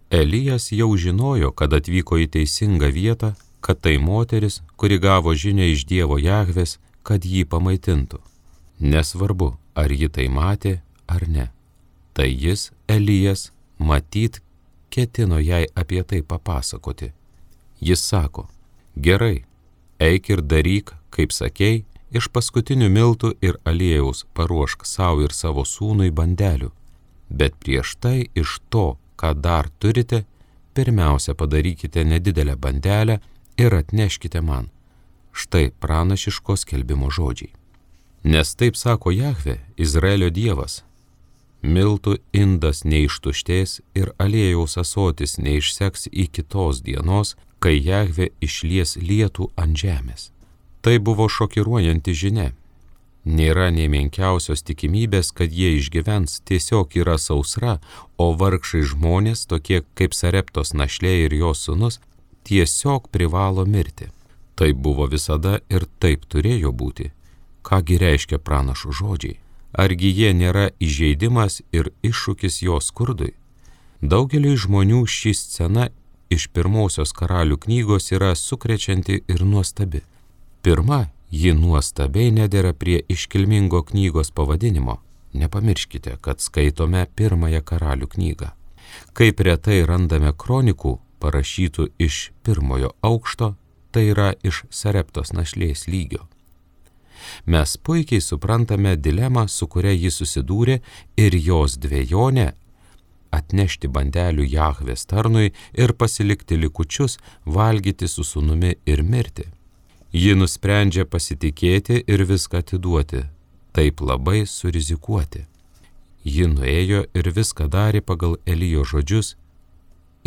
Elijas 0.09 0.71
jau 0.71 0.89
žinojo, 0.97 1.51
kad 1.51 1.75
atvyko 1.77 2.17
į 2.23 2.29
teisingą 2.37 2.89
vietą, 2.95 3.35
kad 3.61 3.83
tai 3.83 3.97
moteris, 4.01 4.63
kuri 4.81 4.97
gavo 5.03 5.35
žinę 5.35 5.67
iš 5.75 5.85
Dievo 5.85 6.17
Jahvės, 6.17 6.79
kad 7.03 7.21
jį 7.21 7.45
pamaitintų. 7.45 8.17
Nesvarbu, 8.79 9.51
ar 9.77 9.93
ji 9.93 10.09
tai 10.09 10.27
matė 10.31 10.79
ar 11.05 11.27
ne 11.27 11.47
tai 12.17 12.33
jis, 12.33 12.71
Elijas, 12.87 13.51
matyt, 13.77 14.41
ketino 14.89 15.39
jai 15.39 15.65
apie 15.75 16.03
tai 16.03 16.21
papasakoti. 16.21 17.11
Jis 17.81 18.01
sako, 18.09 18.47
gerai, 18.95 19.43
eik 19.99 20.29
ir 20.29 20.41
daryk, 20.41 20.93
kaip 21.09 21.33
sakei, 21.35 21.83
iš 22.11 22.29
paskutinių 22.33 22.87
miltų 22.89 23.33
ir 23.43 23.59
aliejaus 23.67 24.23
paruošk 24.33 24.85
savo 24.85 25.25
ir 25.27 25.35
savo 25.35 25.65
sūnui 25.65 26.09
bandelių, 26.15 26.71
bet 27.29 27.59
prieš 27.59 27.97
tai 27.99 28.29
iš 28.35 28.59
to, 28.69 28.95
ką 29.19 29.33
dar 29.35 29.69
turite, 29.79 30.23
pirmiausia 30.73 31.35
padarykite 31.35 32.05
nedidelę 32.05 32.55
bandelę 32.55 33.19
ir 33.57 33.73
atneškite 33.75 34.41
man. 34.41 34.69
Štai 35.33 35.69
pranašiško 35.79 36.55
skelbimo 36.57 37.11
žodžiai. 37.11 37.53
Nes 38.23 38.55
taip 38.55 38.75
sako 38.75 39.11
Jahve, 39.11 39.59
Izraelio 39.77 40.29
Dievas, 40.29 40.83
miltų 41.63 42.17
indas 42.33 42.83
neištuštės 42.85 43.81
ir 43.97 44.13
aliejaus 44.21 44.77
asotis 44.77 45.37
neišseks 45.37 46.07
iki 46.11 46.43
tos 46.43 46.81
dienos, 46.81 47.35
kai 47.59 47.77
Jahve 47.81 48.29
išlies 48.41 48.97
lietų 48.97 49.49
ant 49.57 49.77
žemės. 49.77 50.31
Tai 50.81 50.99
buvo 50.99 51.27
šokiruojanti 51.27 52.13
žinia. 52.13 52.51
Nėra 53.27 53.67
nei 53.75 53.89
menkiausios 53.91 54.61
tikimybės, 54.63 55.33
kad 55.35 55.51
jie 55.51 55.73
išgyvens, 55.81 56.39
tiesiog 56.47 56.95
yra 56.95 57.17
sausra, 57.19 57.79
o 58.15 58.31
vargšai 58.31 58.85
žmonės, 58.87 59.43
tokie 59.51 59.81
kaip 59.99 60.15
Sareptos 60.15 60.71
našlė 60.71 61.25
ir 61.25 61.35
jos 61.35 61.65
sunus, 61.67 61.99
tiesiog 62.47 63.09
privalo 63.11 63.65
mirti. 63.67 64.07
Taip 64.55 64.79
buvo 64.79 65.09
visada 65.11 65.59
ir 65.69 65.89
taip 65.99 66.23
turėjo 66.31 66.71
būti. 66.71 67.11
Kągi 67.67 67.99
reiškia 67.99 68.39
pranašų 68.39 68.95
žodžiai? 69.01 69.35
Argi 69.73 70.11
jie 70.13 70.31
nėra 70.33 70.69
įžeidimas 70.79 71.61
ir 71.75 71.91
iššūkis 72.03 72.61
jo 72.63 72.79
skurdui? 72.81 73.33
Daugeliui 74.01 74.55
žmonių 74.55 75.03
ši 75.09 75.33
scena 75.33 75.89
iš 76.29 76.47
pirmosios 76.53 77.13
karalių 77.17 77.57
knygos 77.65 78.11
yra 78.11 78.33
sukrečianti 78.35 79.23
ir 79.27 79.43
nuostabi. 79.43 80.03
Pirma, 80.61 81.07
ji 81.31 81.53
nuostabiai 81.53 82.31
nedėra 82.31 82.73
prie 82.73 83.01
iškilmingo 83.09 83.83
knygos 83.83 84.31
pavadinimo. 84.31 84.99
Nepamirškite, 85.33 86.17
kad 86.21 86.41
skaitome 86.41 87.05
pirmąją 87.15 87.61
karalių 87.61 88.07
knygą. 88.07 88.53
Kaip 89.13 89.41
retai 89.43 89.83
randame 89.85 90.31
kronikų 90.33 90.97
parašytų 91.19 91.89
iš 91.99 92.31
pirmojo 92.43 92.93
aukšto, 93.01 93.55
tai 93.91 94.07
yra 94.13 94.33
iš 94.43 94.63
Sareptos 94.69 95.33
našlės 95.33 95.87
lygio. 95.91 96.27
Mes 97.45 97.77
puikiai 97.77 98.21
suprantame 98.21 98.95
dilemą, 98.95 99.47
su 99.47 99.67
kuria 99.67 99.95
jis 99.95 100.21
susidūrė 100.21 100.79
ir 101.17 101.35
jos 101.35 101.77
dviejonė 101.81 102.53
atnešti 103.31 103.89
bandelių 103.91 104.45
Jahvės 104.47 105.05
tarnui 105.09 105.51
ir 105.73 105.93
pasilikti 105.93 106.57
likučius, 106.57 107.17
valgyti 107.45 108.07
su 108.07 108.23
sunumi 108.23 108.75
ir 108.85 109.03
mirti. 109.03 109.47
Ji 110.13 110.35
nusprendžia 110.39 111.05
pasitikėti 111.05 112.03
ir 112.07 112.23
viską 112.29 112.63
atiduoti, 112.63 113.25
taip 113.75 114.01
labai 114.01 114.45
surizikuoti. 114.47 115.45
Ji 116.27 116.47
nuėjo 116.51 117.05
ir 117.13 117.31
viską 117.35 117.67
darė 117.71 118.01
pagal 118.01 118.37
Elijo 118.45 118.83
žodžius 118.87 119.35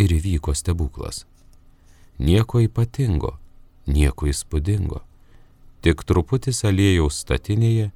ir 0.00 0.12
įvyko 0.16 0.54
stebuklas. 0.56 1.24
Nieko 2.20 2.60
ypatingo, 2.60 3.36
nieko 3.88 4.28
įspūdingo 4.28 5.02
tik 5.84 6.04
truputis 6.04 6.64
aliejaus 6.64 7.22
statinėje 7.24 7.90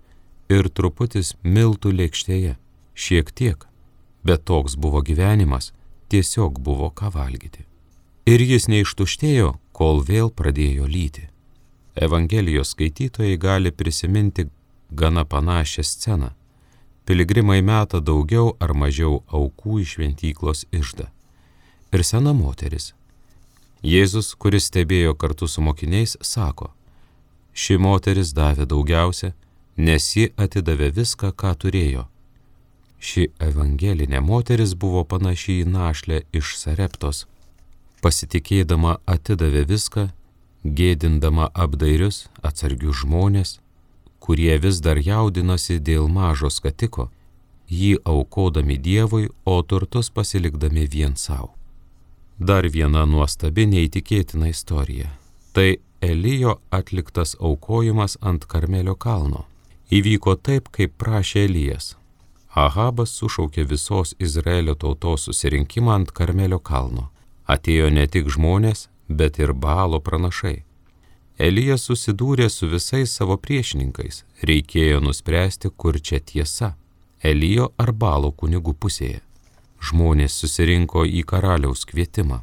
ir 0.53 0.69
truputis 0.69 1.35
miltų 1.43 1.93
lėkštėje, 1.99 2.57
šiek 2.95 3.31
tiek, 3.33 3.67
bet 4.25 4.45
toks 4.49 4.77
buvo 4.77 5.03
gyvenimas, 5.05 5.73
tiesiog 6.09 6.61
buvo 6.61 6.91
ką 6.91 7.13
valgyti. 7.15 7.65
Ir 8.25 8.41
jis 8.41 8.69
neištuštėjo, 8.73 9.55
kol 9.77 10.01
vėl 10.01 10.31
pradėjo 10.33 10.89
lyti. 10.89 11.29
Evangelijos 11.95 12.73
skaitytojai 12.73 13.37
gali 13.39 13.71
prisiminti 13.71 14.49
gana 14.91 15.25
panašią 15.25 15.83
sceną. 15.85 16.31
Piligrimai 17.05 17.61
meta 17.63 18.01
daugiau 18.01 18.57
ar 18.61 18.73
mažiau 18.73 19.21
aukų 19.29 19.83
iš 19.83 19.97
šventyklos 19.97 20.65
išdą. 20.73 21.11
Ir 21.93 22.03
sena 22.03 22.33
moteris. 22.33 22.95
Jėzus, 23.85 24.33
kuris 24.41 24.71
stebėjo 24.71 25.13
kartu 25.15 25.47
su 25.47 25.61
mokiniais, 25.61 26.17
sako, 26.25 26.73
ši 27.55 27.79
moteris 27.79 28.35
davė 28.35 28.67
daugiausia, 28.67 29.33
nes 29.77 30.11
ji 30.17 30.33
atidavė 30.37 30.91
viską, 30.99 31.33
ką 31.33 31.55
turėjo. 31.63 32.05
Ši 32.99 33.29
evangelinė 33.49 34.21
moteris 34.25 34.75
buvo 34.75 35.05
panaši 35.05 35.61
į 35.63 35.71
našlę 35.71 36.23
iš 36.33 36.55
Sareptos. 36.61 37.27
Pasitikėdama 38.03 38.99
atidavė 39.07 39.65
viską, 39.69 40.09
gėdindama 40.65 41.51
apdairius, 41.55 42.29
atsargius 42.43 43.03
žmonės, 43.03 43.59
kurie 44.25 44.57
vis 44.59 44.81
dar 44.81 44.97
jaudinasi 44.97 45.79
dėl 45.81 46.09
mažo 46.09 46.49
skatiko, 46.51 47.11
jį 47.69 47.99
aukodami 48.05 48.79
Dievui, 48.79 49.29
o 49.45 49.61
turtus 49.63 50.11
pasilikdami 50.11 50.87
vien 50.89 51.17
savo. 51.17 51.53
Dar 52.39 52.67
viena 52.67 53.05
nuostabi 53.07 53.67
neįtikėtina 53.71 54.49
istorija. 54.51 55.13
Tai 55.55 55.77
Elijo 56.05 56.59
atliktas 56.71 57.37
aukojimas 57.41 58.19
ant 58.21 58.45
Karmelio 58.45 58.95
kalno. 58.95 59.45
Įvyko 59.91 60.35
taip, 60.37 60.69
kaip 60.69 60.97
prašė 61.01 61.45
Elijas. 61.49 61.95
Ahabas 62.55 63.15
sušaukė 63.19 63.65
visos 63.71 64.15
Izraelio 64.19 64.75
tautos 64.75 65.25
susirinkimą 65.29 65.95
ant 65.99 66.13
Karmelio 66.13 66.59
kalno. 66.59 67.09
Atėjo 67.49 67.89
ne 67.91 68.07
tik 68.07 68.29
žmonės, 68.37 68.89
bet 69.09 69.39
ir 69.39 69.53
balo 69.53 70.01
pranašai. 70.01 70.63
Elijas 71.39 71.89
susidūrė 71.89 72.49
su 72.51 72.69
visais 72.71 73.11
savo 73.11 73.37
priešininkais, 73.37 74.23
reikėjo 74.43 75.01
nuspręsti, 75.03 75.73
kur 75.77 75.99
čia 76.01 76.21
tiesa- 76.21 76.75
Elijo 77.31 77.73
ar 77.79 77.93
balo 77.93 78.31
kunigų 78.33 78.75
pusėje. 78.75 79.21
Žmonės 79.81 80.37
susirinko 80.41 81.05
į 81.05 81.25
karaliaus 81.25 81.85
kvietimą. 81.85 82.43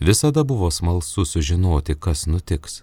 Visada 0.00 0.44
buvo 0.44 0.70
smalsu 0.70 1.24
sužinoti, 1.24 1.94
kas 1.94 2.26
nutiks. 2.26 2.82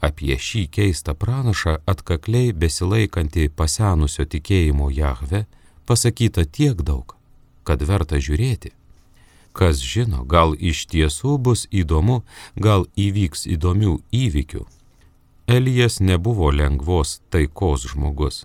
Apie 0.00 0.36
šį 0.36 0.66
keistą 0.74 1.14
pranašą 1.16 1.78
atkakliai 1.88 2.52
besilaikantį 2.52 3.48
pasenusio 3.56 4.26
tikėjimo 4.26 4.90
Jahve 4.92 5.44
pasakyta 5.86 6.44
tiek 6.44 6.82
daug, 6.82 7.14
kad 7.64 7.82
verta 7.82 8.18
žiūrėti. 8.18 8.74
Kas 9.54 9.78
žino, 9.78 10.24
gal 10.26 10.56
iš 10.58 10.84
tiesų 10.90 11.38
bus 11.38 11.68
įdomu, 11.70 12.24
gal 12.58 12.88
įvyks 12.98 13.46
įdomių 13.54 14.00
įvykių. 14.10 14.64
Elijas 15.46 16.00
nebuvo 16.00 16.50
lengvos 16.50 17.20
taikos 17.30 17.86
žmogus. 17.92 18.44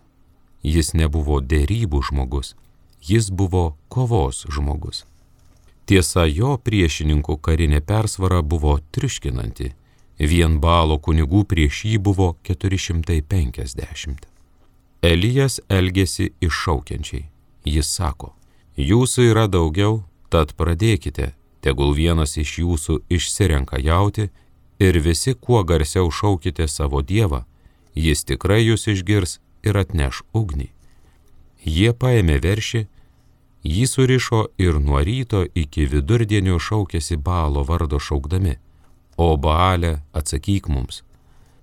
Jis 0.62 0.94
nebuvo 0.94 1.40
dėrybų 1.42 2.04
žmogus. 2.12 2.54
Jis 3.02 3.32
buvo 3.32 3.78
kovos 3.90 4.46
žmogus. 4.52 5.06
Tiesa, 5.90 6.26
jo 6.30 6.58
priešininkų 6.62 7.40
karinė 7.42 7.82
persvara 7.82 8.44
buvo 8.46 8.76
triuškinanti. 8.94 9.72
Vien 10.20 10.60
balo 10.62 11.00
kunigų 11.00 11.46
prieš 11.50 11.86
jį 11.90 11.98
buvo 12.10 12.36
450. 12.46 14.28
Elijas 15.02 15.58
elgėsi 15.70 16.30
iššaukiančiai. 16.44 17.26
Jis 17.66 17.90
sako, 17.90 18.34
jūsų 18.78 19.32
yra 19.32 19.48
daugiau, 19.50 20.04
Tad 20.30 20.54
pradėkite, 20.54 21.34
tegul 21.66 21.96
vienas 21.98 22.38
iš 22.38 22.60
jūsų 22.62 23.00
išsirenka 23.10 23.80
jauti 23.82 24.30
ir 24.80 25.00
visi 25.02 25.34
kuo 25.34 25.64
garsiau 25.66 26.12
šaukite 26.14 26.68
savo 26.70 27.02
Dievą, 27.02 27.46
jis 27.98 28.22
tikrai 28.30 28.62
jūs 28.62 28.86
išgirs 28.94 29.40
ir 29.66 29.80
atneš 29.82 30.22
ugnį. 30.38 30.70
Jie 31.66 31.92
paėmė 31.98 32.38
veršį, 32.46 32.86
jį 33.64 33.86
surišo 33.88 34.48
ir 34.58 34.80
nuo 34.80 35.02
ryto 35.04 35.44
iki 35.56 35.86
vidurdienio 35.86 36.60
šaukėsi 36.60 37.18
balo 37.18 37.64
vardo 37.64 38.00
šaukdami, 38.00 38.56
o 39.18 39.36
balė 39.38 40.00
atsakyk 40.14 40.70
mums, 40.72 41.04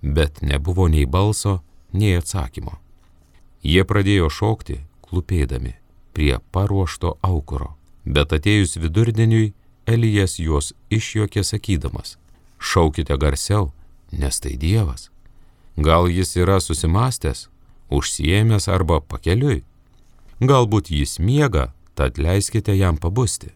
bet 0.02 0.42
nebuvo 0.42 0.88
nei 0.88 1.06
balso, 1.06 1.62
nei 1.92 2.16
atsakymo. 2.18 2.76
Jie 3.62 3.82
pradėjo 3.85 4.28
šaukti, 4.30 4.80
klupėdami 5.02 5.74
prie 6.12 6.38
paruošto 6.52 7.16
aukuro. 7.22 7.74
Bet 8.04 8.32
atėjus 8.32 8.76
vidurdieniui, 8.78 9.54
Elijas 9.87 10.38
juos 10.38 10.72
išjuokė 10.90 11.42
sakydamas, 11.46 12.16
šaukite 12.59 13.14
garsiau, 13.18 13.70
nes 14.11 14.40
tai 14.42 14.56
Dievas. 14.59 15.11
Gal 15.76 16.09
jis 16.11 16.32
yra 16.40 16.56
susimastęs, 16.61 17.46
užsiemęs 17.90 18.66
arba 18.72 19.00
pakeliui. 19.00 19.62
Galbūt 20.40 20.90
jis 20.90 21.18
miega, 21.18 21.72
tad 21.96 22.18
leiskite 22.18 22.76
jam 22.76 22.96
pabusti. 23.00 23.50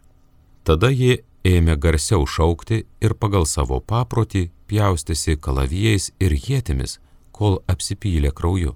Tada 0.64 0.88
jie 0.88 1.20
ėmė 1.44 1.76
garsiau 1.76 2.24
šaukti 2.26 2.84
ir 3.04 3.14
pagal 3.20 3.46
savo 3.46 3.80
paprotį 3.80 4.48
pjaustėsi 4.70 5.36
kalavijais 5.36 6.10
ir 6.24 6.32
jėtimis, 6.32 6.98
kol 7.32 7.60
apsipylė 7.68 8.32
krauju. 8.32 8.74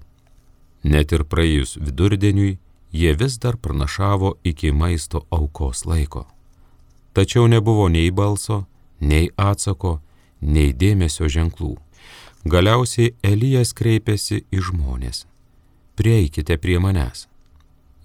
Net 0.83 1.13
ir 1.17 1.25
praėjus 1.25 1.77
vidurdieniui, 1.81 2.57
jie 2.93 3.13
vis 3.17 3.37
dar 3.41 3.57
pranašavo 3.57 4.35
iki 4.43 4.71
maisto 4.71 5.25
aukos 5.31 5.85
laiko. 5.89 6.25
Tačiau 7.13 7.47
nebuvo 7.47 7.87
nei 7.89 8.11
balso, 8.11 8.65
nei 8.99 9.29
atsako, 9.37 9.99
nei 10.41 10.73
dėmesio 10.73 11.29
ženklų. 11.31 11.75
Galiausiai 12.45 13.15
Elijas 13.23 13.73
kreipėsi 13.73 14.43
į 14.53 14.61
žmonės. 14.69 15.25
Prieikite 15.97 16.59
prie 16.61 16.77
manęs. 16.77 17.25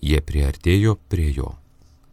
Jie 0.01 0.21
priartėjo 0.21 0.97
prie 1.13 1.31
jo. 1.37 1.55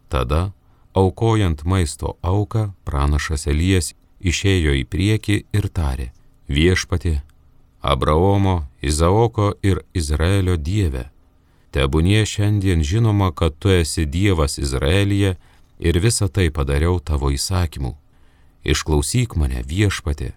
Tada, 0.08 0.52
aukojant 0.94 1.64
maisto 1.64 2.16
auką, 2.22 2.72
pranašas 2.84 3.46
Elijas 3.48 3.94
išėjo 4.20 4.74
į 4.80 4.84
priekį 4.88 5.36
ir 5.52 5.68
tarė, 5.68 6.10
viešpati, 6.48 7.20
Abraomo, 7.80 8.66
Izaoko 8.82 9.52
ir 9.62 9.84
Izraelio 9.94 10.56
dieve 10.56 11.08
Tebūnie 11.72 12.24
šiandien 12.24 12.80
žinoma, 12.82 13.28
kad 13.32 13.58
tu 13.60 13.68
esi 13.68 14.06
Dievas 14.06 14.56
Izraelyje 14.58 15.34
ir 15.78 16.00
visą 16.00 16.28
tai 16.32 16.48
padariau 16.50 16.96
tavo 16.98 17.28
įsakymu. 17.30 17.92
Išklausyk 18.64 19.36
mane 19.36 19.60
viešpatė, 19.68 20.32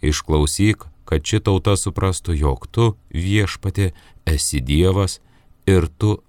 išklausyk, 0.00 0.86
kad 1.04 1.26
ši 1.26 1.42
tauta 1.42 1.74
suprastų, 1.74 2.36
jog 2.38 2.68
tu 2.70 2.94
viešpatė 3.10 3.90
esi 4.30 4.62
Dievas 4.62 5.18
ir 5.66 5.90
tu 5.98 6.20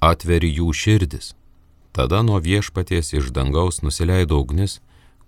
atveri 0.00 0.50
jų 0.58 0.72
širdis. 0.74 1.34
Tada 1.92 2.22
nuo 2.22 2.38
viešpaties 2.38 3.12
iš 3.12 3.30
dangaus 3.34 3.82
nusileido 3.82 4.38
ugnis, 4.38 4.80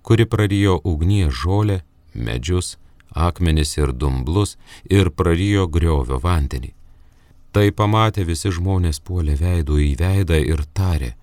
kuri 0.03 0.27
prarijo 0.27 0.81
ugnies 0.85 1.35
žolę, 1.35 1.81
medžius, 2.15 2.77
akmenis 3.11 3.77
ir 3.77 3.93
dumblus 3.93 4.57
ir 4.91 5.11
prarijo 5.11 5.67
griovio 5.67 6.21
vandenį. 6.23 6.73
Tai 7.53 7.71
pamatę 7.75 8.23
visi 8.25 8.53
žmonės 8.55 9.01
puolė 9.03 9.35
veidų 9.41 9.81
į 9.83 9.91
veidą 9.99 10.39
ir 10.39 10.63
tarė, 10.73 11.17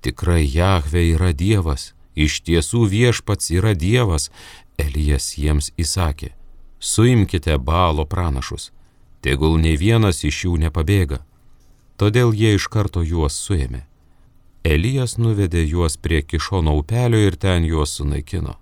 tikrai 0.00 0.44
Jahve 0.48 1.02
yra 1.12 1.32
Dievas, 1.32 1.92
iš 2.16 2.40
tiesų 2.46 2.86
viešpats 2.88 3.50
yra 3.52 3.74
Dievas, 3.76 4.30
Elijas 4.80 5.34
jiems 5.36 5.70
įsakė, 5.76 6.32
suimkite 6.80 7.58
balo 7.58 8.06
pranašus, 8.08 8.72
tegul 9.20 9.60
ne 9.60 9.76
vienas 9.76 10.24
iš 10.24 10.46
jų 10.46 10.56
nepabėga. 10.64 11.20
Todėl 11.96 12.34
jie 12.34 12.54
iš 12.58 12.68
karto 12.68 13.02
juos 13.02 13.36
suėmė. 13.38 13.84
Elijas 14.64 15.18
nuvedė 15.18 15.62
juos 15.68 15.96
prie 16.00 16.22
kišono 16.22 16.74
upelio 16.80 17.20
ir 17.20 17.36
ten 17.36 17.66
juos 17.68 17.98
sunaikino. 17.98 18.56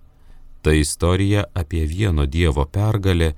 Tai 0.62 0.74
istorija 0.78 1.44
apie 1.54 1.86
vieno 1.86 2.26
Dievo 2.26 2.66
pergalę 2.66 3.32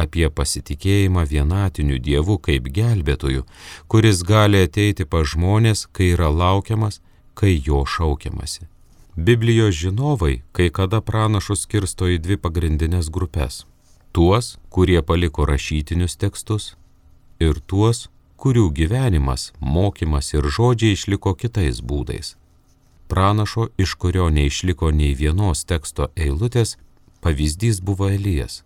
apie 0.00 0.28
pasitikėjimą 0.30 1.24
vienatiniu 1.28 1.98
Dievu 1.98 2.38
kaip 2.38 2.68
gelbėtoju, 2.72 3.44
kuris 3.88 4.22
gali 4.24 4.62
ateiti 4.66 5.04
pa 5.04 5.24
žmonės, 5.24 5.86
kai 5.92 6.12
yra 6.14 6.30
laukiamas, 6.32 7.00
kai 7.34 7.56
jo 7.66 7.82
šaukiamasi. 7.84 8.68
Biblijos 9.16 9.74
žinovai 9.74 10.42
kai 10.52 10.70
kada 10.70 11.00
pranašus 11.00 11.66
skirsto 11.66 12.08
į 12.08 12.20
dvi 12.22 12.36
pagrindinės 12.40 13.10
grupės- 13.10 13.64
tuos, 14.14 14.56
kurie 14.70 15.02
paliko 15.02 15.44
rašytinius 15.44 16.16
tekstus 16.16 16.76
ir 17.40 17.60
tuos, 17.66 18.08
kurių 18.40 18.70
gyvenimas, 18.78 19.50
mokymas 19.60 20.32
ir 20.34 20.48
žodžiai 20.56 20.96
išliko 20.96 21.34
kitais 21.36 21.82
būdais. 21.84 22.34
Pranašo, 23.10 23.68
iš 23.78 23.94
kurio 24.00 24.30
neišliko 24.30 24.90
nei 24.94 25.12
vienos 25.18 25.66
teksto 25.68 26.08
eilutės, 26.16 26.76
pavyzdys 27.20 27.82
buvo 27.84 28.08
Elijas 28.08 28.62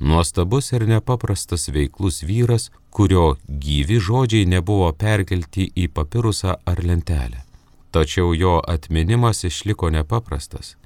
Nuostabus 0.00 0.72
ir 0.72 0.86
nepaprastas 0.88 1.68
veiklus 1.68 2.22
vyras, 2.24 2.70
kurio 2.90 3.36
gyvi 3.48 3.98
žodžiai 4.00 4.46
nebuvo 4.48 4.88
perkelti 4.96 5.66
į 5.76 5.90
papirusą 5.92 6.56
ar 6.64 6.80
lentelę. 6.80 7.44
Tačiau 7.92 8.32
jo 8.32 8.54
atminimas 8.74 9.44
išliko 9.44 9.90
nepaprastas. 9.92 10.76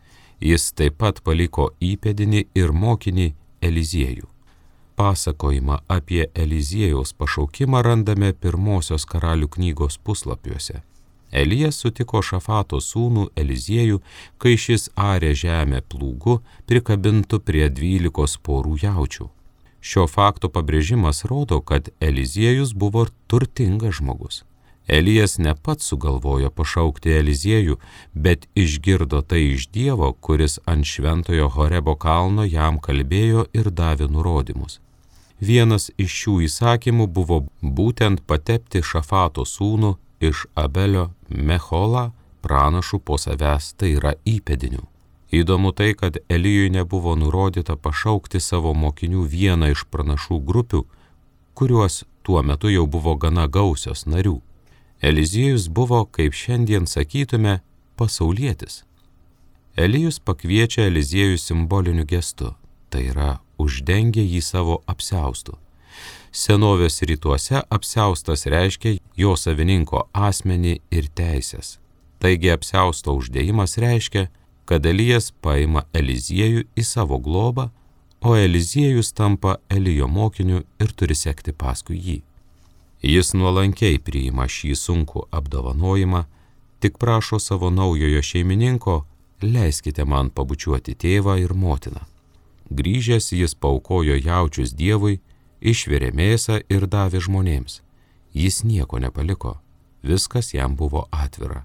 Jis 0.41 0.73
taip 0.75 0.99
pat 0.99 1.23
paliko 1.23 1.71
įpėdinį 1.79 2.47
ir 2.59 2.75
mokinį 2.75 3.29
Eliziejų. 3.63 4.34
Pasakojimą 4.97 5.77
apie 5.89 6.27
Eliziejaus 6.35 7.13
pašaukimą 7.19 7.83
randame 7.83 8.33
pirmosios 8.33 9.07
karalių 9.11 9.49
knygos 9.57 9.99
puslapiuose. 9.99 10.83
Elijas 11.35 11.81
sutiko 11.83 12.21
Šafato 12.23 12.79
sūnų 12.79 13.25
Eliziejų, 13.43 13.99
kai 14.39 14.55
šis 14.55 14.87
arė 14.95 15.33
žemę 15.35 15.81
plūgu, 15.91 16.37
prikabintų 16.71 17.41
prie 17.43 17.67
dvylikos 17.75 18.39
porų 18.39 18.79
jaučių. 18.85 19.27
Šio 19.83 20.07
fakto 20.07 20.49
pabrėžimas 20.49 21.25
rodo, 21.27 21.59
kad 21.61 21.91
Eliziejus 22.01 22.71
buvo 22.73 23.09
turtingas 23.27 23.99
žmogus. 23.99 24.45
Elijas 24.87 25.39
ne 25.39 25.55
pats 25.55 25.91
sugalvojo 25.91 26.53
pašaukti 26.55 27.19
Eliziejų, 27.19 27.81
bet 28.15 28.47
išgirdo 28.55 29.25
tai 29.27 29.43
iš 29.57 29.67
Dievo, 29.75 30.13
kuris 30.13 30.61
ant 30.71 30.87
šventojo 30.87 31.51
Horebo 31.51 31.97
kalno 31.97 32.45
jam 32.45 32.79
kalbėjo 32.79 33.49
ir 33.57 33.75
davė 33.75 34.07
nurodymus. 34.13 34.84
Vienas 35.41 35.91
iš 35.99 36.13
šių 36.23 36.35
įsakymų 36.47 37.07
buvo 37.07 37.45
būtent 37.61 38.23
patepti 38.27 38.83
Šafato 38.83 39.45
sūnų 39.45 39.97
iš 40.21 40.47
Abelio 40.55 41.11
Mechola 41.29 42.13
pranašų 42.45 43.01
po 43.01 43.19
savęs, 43.19 43.73
tai 43.79 43.97
yra 43.99 44.15
įpėdinių. 44.25 44.85
Įdomu 45.35 45.73
tai, 45.73 45.95
kad 45.99 46.21
Elijui 46.31 46.71
nebuvo 46.71 47.17
nurodyta 47.19 47.77
pašaukti 47.77 48.41
savo 48.41 48.75
mokinių 48.75 49.25
vieną 49.27 49.73
iš 49.75 49.85
pranašų 49.91 50.39
grupių, 50.47 50.85
kuriuos 51.59 52.05
tuo 52.23 52.43
metu 52.43 52.71
jau 52.71 52.87
buvo 52.87 53.17
gana 53.17 53.49
gausios 53.49 54.07
narių. 54.07 54.39
Eliziejus 55.03 55.69
buvo, 55.69 56.05
kaip 56.07 56.33
šiandien 56.33 56.87
sakytume, 56.87 57.61
pasaulietis. 57.99 58.85
Elijus 59.77 60.21
pakviečia 60.23 60.87
Eliziejų 60.87 61.41
simboliniu 61.41 62.07
gestu, 62.07 62.55
tai 62.89 63.09
yra 63.11 63.44
uždengia 63.59 64.23
jį 64.23 64.41
savo 64.43 64.81
apsaustu. 64.87 65.59
Senovės 66.35 66.99
rytuose 67.07 67.61
apsaustas 67.71 68.47
reiškia 68.51 68.97
jo 69.17 69.37
savininko 69.39 70.09
asmenį 70.13 70.81
ir 70.91 71.07
teisės. 71.15 71.79
Taigi 72.19 72.51
apsausto 72.51 73.15
uždėjimas 73.15 73.77
reiškia, 73.79 74.27
kad 74.65 74.87
Elijas 74.87 75.31
paima 75.45 75.85
Eliziejų 75.95 76.65
į 76.75 76.85
savo 76.89 77.21
globą, 77.23 77.69
o 78.25 78.35
Eliziejus 78.35 79.13
tampa 79.13 79.59
Elijo 79.69 80.09
mokiniu 80.09 80.63
ir 80.81 80.95
turi 80.97 81.15
sekti 81.15 81.53
paskui 81.53 81.99
jį. 82.01 82.17
Jis 83.05 83.35
nuolankiai 83.37 83.99
priima 84.01 84.49
šį 84.49 84.73
sunkų 84.81 85.27
apdovanojimą, 85.39 86.25
tik 86.81 86.97
prašo 86.99 87.39
savo 87.39 87.69
naujojo 87.71 88.23
šeimininko, 88.25 88.97
leiskite 89.45 90.09
man 90.09 90.33
pabučiuoti 90.33 90.97
tėvą 90.97 91.37
ir 91.45 91.53
motiną. 91.53 92.01
Grįžęs 92.75 93.31
jis 93.33 93.55
paukojo 93.55 94.17
jaučius 94.19 94.75
Dievui, 94.75 95.21
išvirė 95.61 96.11
mėsą 96.17 96.61
ir 96.69 96.87
davė 96.91 97.21
žmonėms. 97.23 97.81
Jis 98.35 98.65
nieko 98.67 98.99
nepaliko, 98.99 99.61
viskas 100.03 100.55
jam 100.55 100.75
buvo 100.77 101.07
atvira. 101.13 101.65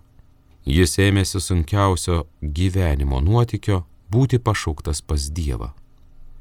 Jis 0.69 0.99
ėmėsi 1.01 1.41
sunkiausio 1.41 2.25
gyvenimo 2.41 3.21
nuotykio 3.25 3.83
būti 4.13 4.37
pašauktas 4.37 5.01
pas 5.01 5.29
Dievą. 5.33 5.71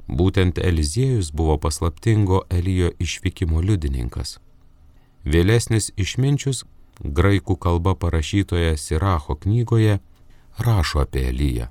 Būtent 0.09 0.57
Eliziejus 0.57 1.31
buvo 1.31 1.57
paslaptingo 1.57 2.43
Elijo 2.49 2.91
išvykimo 2.99 3.61
liudininkas. 3.61 4.37
Vėlesnis 5.25 5.91
išminčius 5.97 6.63
graikų 7.03 7.55
kalba 7.57 7.95
parašytoje 7.95 8.77
Siracho 8.77 9.35
knygoje 9.35 9.99
rašo 10.57 11.03
apie 11.05 11.27
Eliją. 11.29 11.69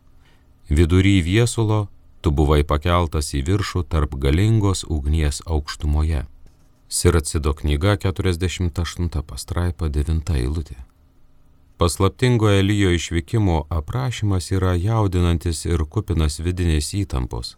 Vidury 0.71 1.21
viesulo 1.23 1.89
tu 2.21 2.31
buvai 2.31 2.65
pakeltas 2.65 3.33
į 3.35 3.45
viršų 3.49 3.85
tarp 3.93 4.17
galingos 4.23 4.85
ugnies 4.89 5.43
aukštumoje. 5.47 6.25
Siracido 6.89 7.53
knyga 7.55 7.97
48 7.97 9.23
pastraipa 9.23 9.89
9 9.89 10.35
eilutė. 10.41 10.77
Paslaptingo 11.79 12.51
Elijo 12.51 12.91
išvykimo 12.91 13.67
aprašymas 13.71 14.51
yra 14.51 14.75
jaudinantis 14.75 15.65
ir 15.67 15.85
kupinas 15.85 16.41
vidinės 16.41 16.91
įtampos. 16.95 17.55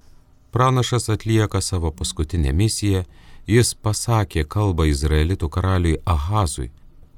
Pranašas 0.51 1.09
atlieka 1.09 1.61
savo 1.61 1.91
paskutinę 1.91 2.53
misiją 2.53 3.05
Jis 3.51 3.73
pasakė 3.75 4.45
kalbą 4.45 4.85
Izraelitų 4.91 5.49
karaliui 5.51 5.97
Ahazui. 6.05 6.69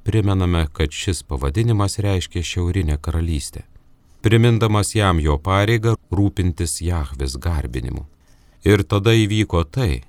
Primename, 0.06 0.66
kad 0.72 0.94
šis 0.94 1.22
pavadinimas 1.22 1.98
reiškia 1.98 2.42
šiaurinę 2.42 2.96
karalystę. 2.98 3.66
Primindamas 4.22 4.94
jam 4.94 5.18
jo 5.18 5.34
pareigą 5.42 5.96
rūpintis 6.14 6.76
Jahvės 6.86 7.34
garbinimu. 7.42 8.04
Ir 8.62 8.84
tada 8.86 9.16
įvyko 9.18 9.64
tai, 9.66 10.04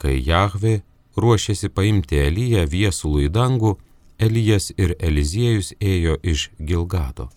kai 0.00 0.14
Jahvė 0.16 0.78
ruošėsi 1.20 1.68
paimti 1.68 2.16
Eliją 2.16 2.64
viesulų 2.64 3.26
į 3.26 3.32
dangų, 3.34 3.74
Elijas 4.18 4.70
ir 4.78 4.94
Eliziejus 4.98 5.74
ėjo 5.80 6.16
iš 6.22 6.48
Gilgado. 6.56 7.28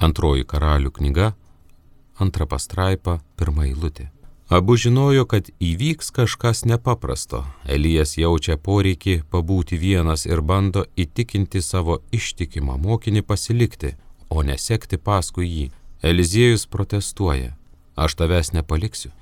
Antroji 0.00 0.48
karalių 0.48 0.92
knyga, 0.96 1.34
antra 2.16 2.46
pastraipa, 2.48 3.18
pirma 3.36 3.66
eilutė. 3.68 4.08
Abu 4.48 4.76
žinojo, 4.76 5.26
kad 5.28 5.50
įvyks 5.60 6.08
kažkas 6.16 6.64
nepaprasto. 6.64 7.42
Elijas 7.64 8.16
jaučia 8.16 8.56
poreikį 8.56 9.22
pabūti 9.32 9.76
vienas 9.80 10.24
ir 10.28 10.40
bando 10.40 10.86
įtikinti 10.96 11.60
savo 11.64 12.00
ištikimą 12.12 12.78
mokinį 12.80 13.22
pasilikti, 13.28 13.94
o 14.32 14.42
nesekti 14.46 14.98
paskui 14.98 15.48
jį. 15.48 15.66
Eliziejus 16.02 16.66
protestuoja. 16.66 17.52
Aš 17.94 18.16
tavęs 18.18 18.52
nepaliksiu. 18.56 19.12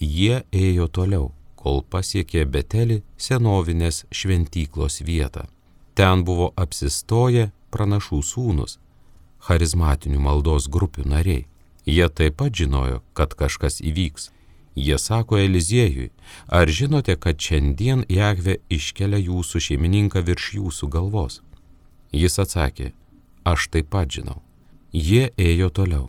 Jie 0.00 0.42
ėjo 0.54 0.86
toliau, 0.96 1.30
kol 1.56 1.82
pasiekė 1.82 2.44
Betelį 2.46 3.00
senovinės 3.18 4.04
šventyklos 4.14 5.00
vietą. 5.08 5.48
Ten 5.98 6.24
buvo 6.24 6.52
apsistoję 6.56 7.50
pranašų 7.74 8.20
sūnus, 8.32 8.78
charizmatinių 9.46 10.20
maldos 10.22 10.68
grupių 10.68 11.08
nariai. 11.14 11.46
Jie 11.84 12.06
taip 12.08 12.38
pat 12.40 12.54
žinojo, 12.54 13.00
kad 13.16 13.34
kažkas 13.34 13.80
įvyks 13.80 14.30
Jie 14.74 14.98
sako 14.98 15.38
Eliziejui, 15.38 16.10
ar 16.46 16.68
žinote, 16.68 17.16
kad 17.16 17.40
šiandien 17.40 18.04
Jahve 18.08 18.60
iškelia 18.70 19.18
jūsų 19.18 19.60
šeimininką 19.66 20.22
virš 20.22 20.52
jūsų 20.56 20.88
galvos? 20.94 21.40
Jis 22.14 22.38
atsakė, 22.38 22.92
aš 23.44 23.66
taip 23.74 23.90
pat 23.90 24.10
žinau. 24.14 24.38
Jie 24.92 25.30
ėjo 25.38 25.70
toliau. 25.70 26.08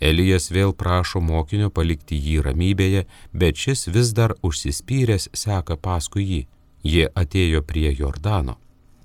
Elijas 0.00 0.50
vėl 0.54 0.72
prašo 0.74 1.20
mokinio 1.20 1.70
palikti 1.70 2.18
jį 2.18 2.42
ramybėje, 2.46 3.04
bet 3.32 3.56
šis 3.56 3.88
vis 3.94 4.12
dar 4.14 4.34
užsispyręs 4.42 5.28
seka 5.34 5.76
paskui 5.76 6.24
jį. 6.24 6.40
Jie 6.82 7.08
atėjo 7.14 7.62
prie 7.66 7.90
Jordano. 7.98 8.58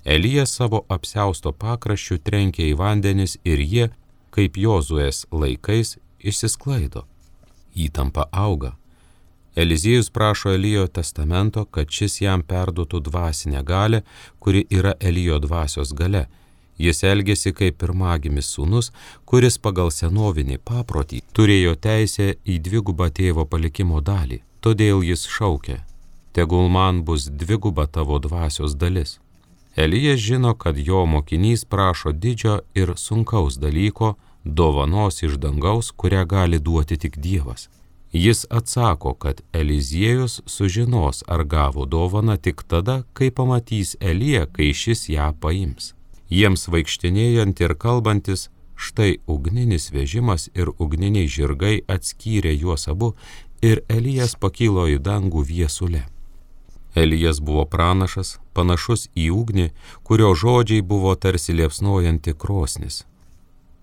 Elijas 0.04 0.54
savo 0.54 0.84
apsausto 0.88 1.52
pakraščių 1.52 2.18
trenkė 2.22 2.68
į 2.70 2.78
vandenis 2.78 3.38
ir 3.44 3.58
jie, 3.58 3.88
kaip 4.30 4.56
Jozuės 4.58 5.24
laikais, 5.32 5.96
išsisklaido. 6.20 7.06
Įtampa 7.74 8.28
auga. 8.30 8.76
Eliziejus 9.56 10.10
prašo 10.10 10.50
Elijo 10.50 10.86
testamento, 10.86 11.64
kad 11.64 11.90
šis 11.90 12.20
jam 12.20 12.42
perduotų 12.42 13.00
dvasinę 13.08 13.62
galę, 13.62 14.02
kuri 14.38 14.66
yra 14.70 14.94
Elijo 15.00 15.38
dvasios 15.38 15.94
gale. 15.94 16.26
Jis 16.78 17.04
elgėsi 17.06 17.52
kaip 17.54 17.78
pirmagimis 17.78 18.48
sūnus, 18.50 18.90
kuris 19.24 19.58
pagal 19.58 19.92
senovinį 19.94 20.58
paprotį 20.64 21.22
turėjo 21.32 21.74
teisę 21.78 22.34
į 22.44 22.58
dvigubą 22.66 23.10
tėvo 23.14 23.46
palikimo 23.46 24.00
dalį. 24.00 24.40
Todėl 24.64 25.04
jis 25.04 25.26
šaukė, 25.28 25.82
tegul 26.32 26.68
man 26.68 27.04
bus 27.04 27.28
dviguba 27.28 27.86
tavo 27.86 28.18
dvasios 28.18 28.74
dalis. 28.74 29.18
Elijas 29.76 30.20
žino, 30.20 30.54
kad 30.54 30.78
jo 30.78 31.04
mokinys 31.06 31.64
prašo 31.64 32.12
didžio 32.12 32.60
ir 32.74 32.94
sunkaus 32.96 33.58
dalyko, 33.58 34.14
dovanos 34.44 35.22
iš 35.22 35.38
dangaus, 35.42 35.90
kurią 35.90 36.24
gali 36.26 36.58
duoti 36.58 36.96
tik 36.96 37.18
Dievas. 37.18 37.68
Jis 38.12 38.46
atsako, 38.50 39.14
kad 39.14 39.42
Eliziejus 39.52 40.40
sužinos, 40.46 41.24
ar 41.26 41.44
gavo 41.44 41.86
dovaną 41.86 42.36
tik 42.36 42.62
tada, 42.62 43.02
kai 43.12 43.30
pamatys 43.30 43.96
Eliją, 44.00 44.46
kai 44.52 44.70
šis 44.72 45.08
ją 45.08 45.32
paims. 45.40 45.94
Jiems 46.30 46.68
vaikštinėjant 46.68 47.60
ir 47.60 47.74
kalbantis, 47.74 48.48
štai 48.76 49.18
ugninis 49.26 49.90
vežimas 49.92 50.48
ir 50.54 50.72
ugniniai 50.78 51.28
žirgai 51.28 51.82
atskyrė 51.88 52.54
juos 52.56 52.88
abu 52.88 53.14
ir 53.62 53.84
Elijas 53.88 54.34
pakilo 54.34 54.88
į 54.88 54.98
dangų 54.98 55.44
viesule. 55.48 56.04
Elijas 56.94 57.40
buvo 57.40 57.64
pranašas, 57.66 58.38
panašus 58.54 59.08
į 59.18 59.30
ugnį, 59.34 59.70
kurio 60.06 60.30
žodžiai 60.34 60.82
buvo 60.82 61.14
tarsi 61.18 61.52
liepsnojanti 61.52 62.34
krosnis. 62.38 63.02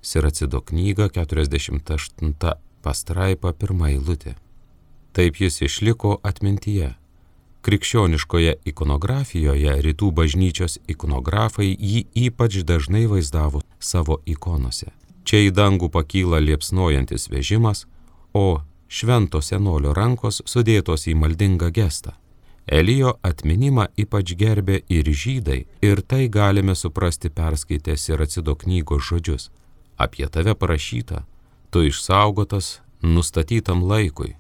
Siracido 0.02 0.62
knyga 0.62 1.10
48 1.10 2.34
pastraipa 2.82 3.54
pirmą 3.54 3.92
eilutę. 3.92 4.36
Taip 5.14 5.42
jis 5.44 5.62
išliko 5.62 6.18
atmintyje. 6.24 6.96
Krikščioniškoje 7.62 8.56
ikonografijoje 8.66 9.76
rytų 9.86 10.08
bažnyčios 10.18 10.80
ikonografai 10.90 11.70
jį 11.70 12.08
ypač 12.28 12.64
dažnai 12.66 13.04
vaizdavo 13.12 13.62
savo 13.78 14.18
ikonose. 14.26 14.90
Čia 15.24 15.44
į 15.46 15.52
dangų 15.54 15.92
pakyla 15.94 16.40
liepsnojantis 16.42 17.30
vežimas, 17.30 17.86
o 18.34 18.64
švento 18.90 19.44
senolio 19.46 19.94
rankos 19.94 20.42
sudėtos 20.50 21.06
į 21.06 21.16
maldingą 21.22 21.70
gestą. 21.70 22.16
Elijo 22.66 23.14
atminimą 23.22 23.88
ypač 23.98 24.34
gerbė 24.38 24.82
ir 24.90 25.06
žydai, 25.06 25.66
ir 25.86 26.02
tai 26.02 26.28
galime 26.30 26.76
suprasti 26.76 27.30
perskaitę 27.30 27.98
Siracido 27.98 28.56
knygos 28.56 29.06
žodžius. 29.06 29.50
Apie 29.98 30.26
tave 30.28 30.56
parašyta, 30.56 31.26
tu 31.70 31.86
išsaugotas 31.86 32.80
nustatytam 33.02 33.84
laikui, 33.86 34.36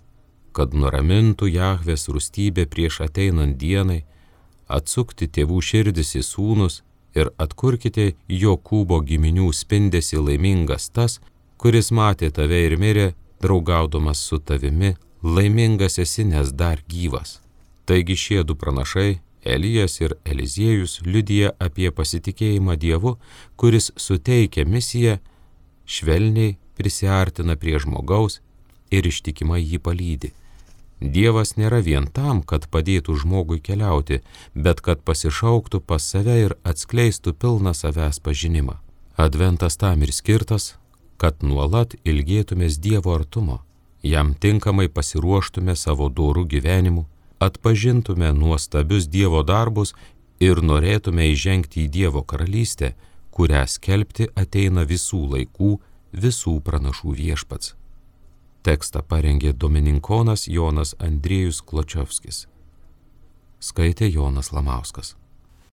kad 0.54 0.74
nuramintų 0.76 1.50
Jahvės 1.52 2.08
rūstybė 2.12 2.68
prieš 2.72 3.02
ateinant 3.08 3.58
dienai, 3.60 4.04
atsukti 4.68 5.28
tėvų 5.28 5.62
širdis 5.70 6.16
į 6.20 6.24
sūnus 6.28 6.82
ir 7.16 7.32
atkurkite 7.42 8.14
Jokūbo 8.30 9.02
giminių 9.08 9.52
spindesi 9.56 10.20
laimingas 10.20 10.90
tas, 10.96 11.20
kuris 11.58 11.92
matė 11.92 12.32
tave 12.32 12.64
ir 12.68 12.78
mirė, 12.80 13.12
draugaudamas 13.42 14.22
su 14.28 14.40
tavimi, 14.40 14.96
laimingas 15.24 16.00
esi, 16.00 16.26
nes 16.26 16.54
dar 16.54 16.82
gyvas. 16.88 17.40
Taigi 17.86 18.16
šie 18.16 18.44
du 18.44 18.56
pranašai, 18.56 19.20
Elijas 19.42 19.98
ir 20.02 20.14
Eliziejus, 20.26 21.00
liudija 21.06 21.50
apie 21.60 21.90
pasitikėjimą 21.92 22.76
Dievu, 22.78 23.16
kuris 23.58 23.90
suteikia 23.98 24.68
misiją, 24.70 25.18
švelniai 25.90 26.60
prisiartina 26.78 27.58
prie 27.58 27.80
žmogaus 27.82 28.38
ir 28.94 29.08
ištikimai 29.10 29.64
jį 29.64 29.82
palydi. 29.82 30.32
Dievas 31.02 31.56
nėra 31.58 31.82
vien 31.82 32.06
tam, 32.06 32.44
kad 32.46 32.68
padėtų 32.70 33.16
žmogui 33.24 33.58
keliauti, 33.60 34.22
bet 34.54 34.82
kad 34.86 35.02
pasišauktų 35.02 35.82
pas 35.82 36.06
save 36.06 36.38
ir 36.46 36.54
atskleistų 36.64 37.34
pilną 37.34 37.74
savęs 37.74 38.22
pažinimą. 38.22 38.78
Adventas 39.18 39.78
tam 39.82 40.06
ir 40.06 40.14
skirtas, 40.14 40.76
kad 41.18 41.42
nuolat 41.42 41.98
ilgėtumės 42.06 42.78
Dievo 42.78 43.16
artumo, 43.18 43.64
jam 44.04 44.36
tinkamai 44.38 44.88
pasiruoštume 44.94 45.76
savo 45.76 46.10
dorų 46.10 46.46
gyvenimu, 46.54 47.08
atpažintume 47.42 48.30
nuostabius 48.38 49.10
Dievo 49.10 49.42
darbus 49.42 49.96
ir 50.40 50.62
norėtume 50.62 51.32
įžengti 51.34 51.88
į 51.88 51.92
Dievo 51.98 52.22
karalystę, 52.22 52.94
kurią 53.34 53.66
skelbti 53.66 54.30
ateina 54.38 54.86
visų 54.86 55.26
laikų, 55.34 55.76
visų 56.14 56.60
pranašų 56.62 57.18
viešpats. 57.18 57.81
Tekstą 58.62 59.02
parengė 59.02 59.54
Domininkonas 59.58 60.47
Jonas 60.47 60.91
Andriejus 61.02 61.63
Kločiovskis. 61.65 62.43
Skaitė 63.58 64.10
Jonas 64.13 64.52
Lamauskas. 64.54 65.15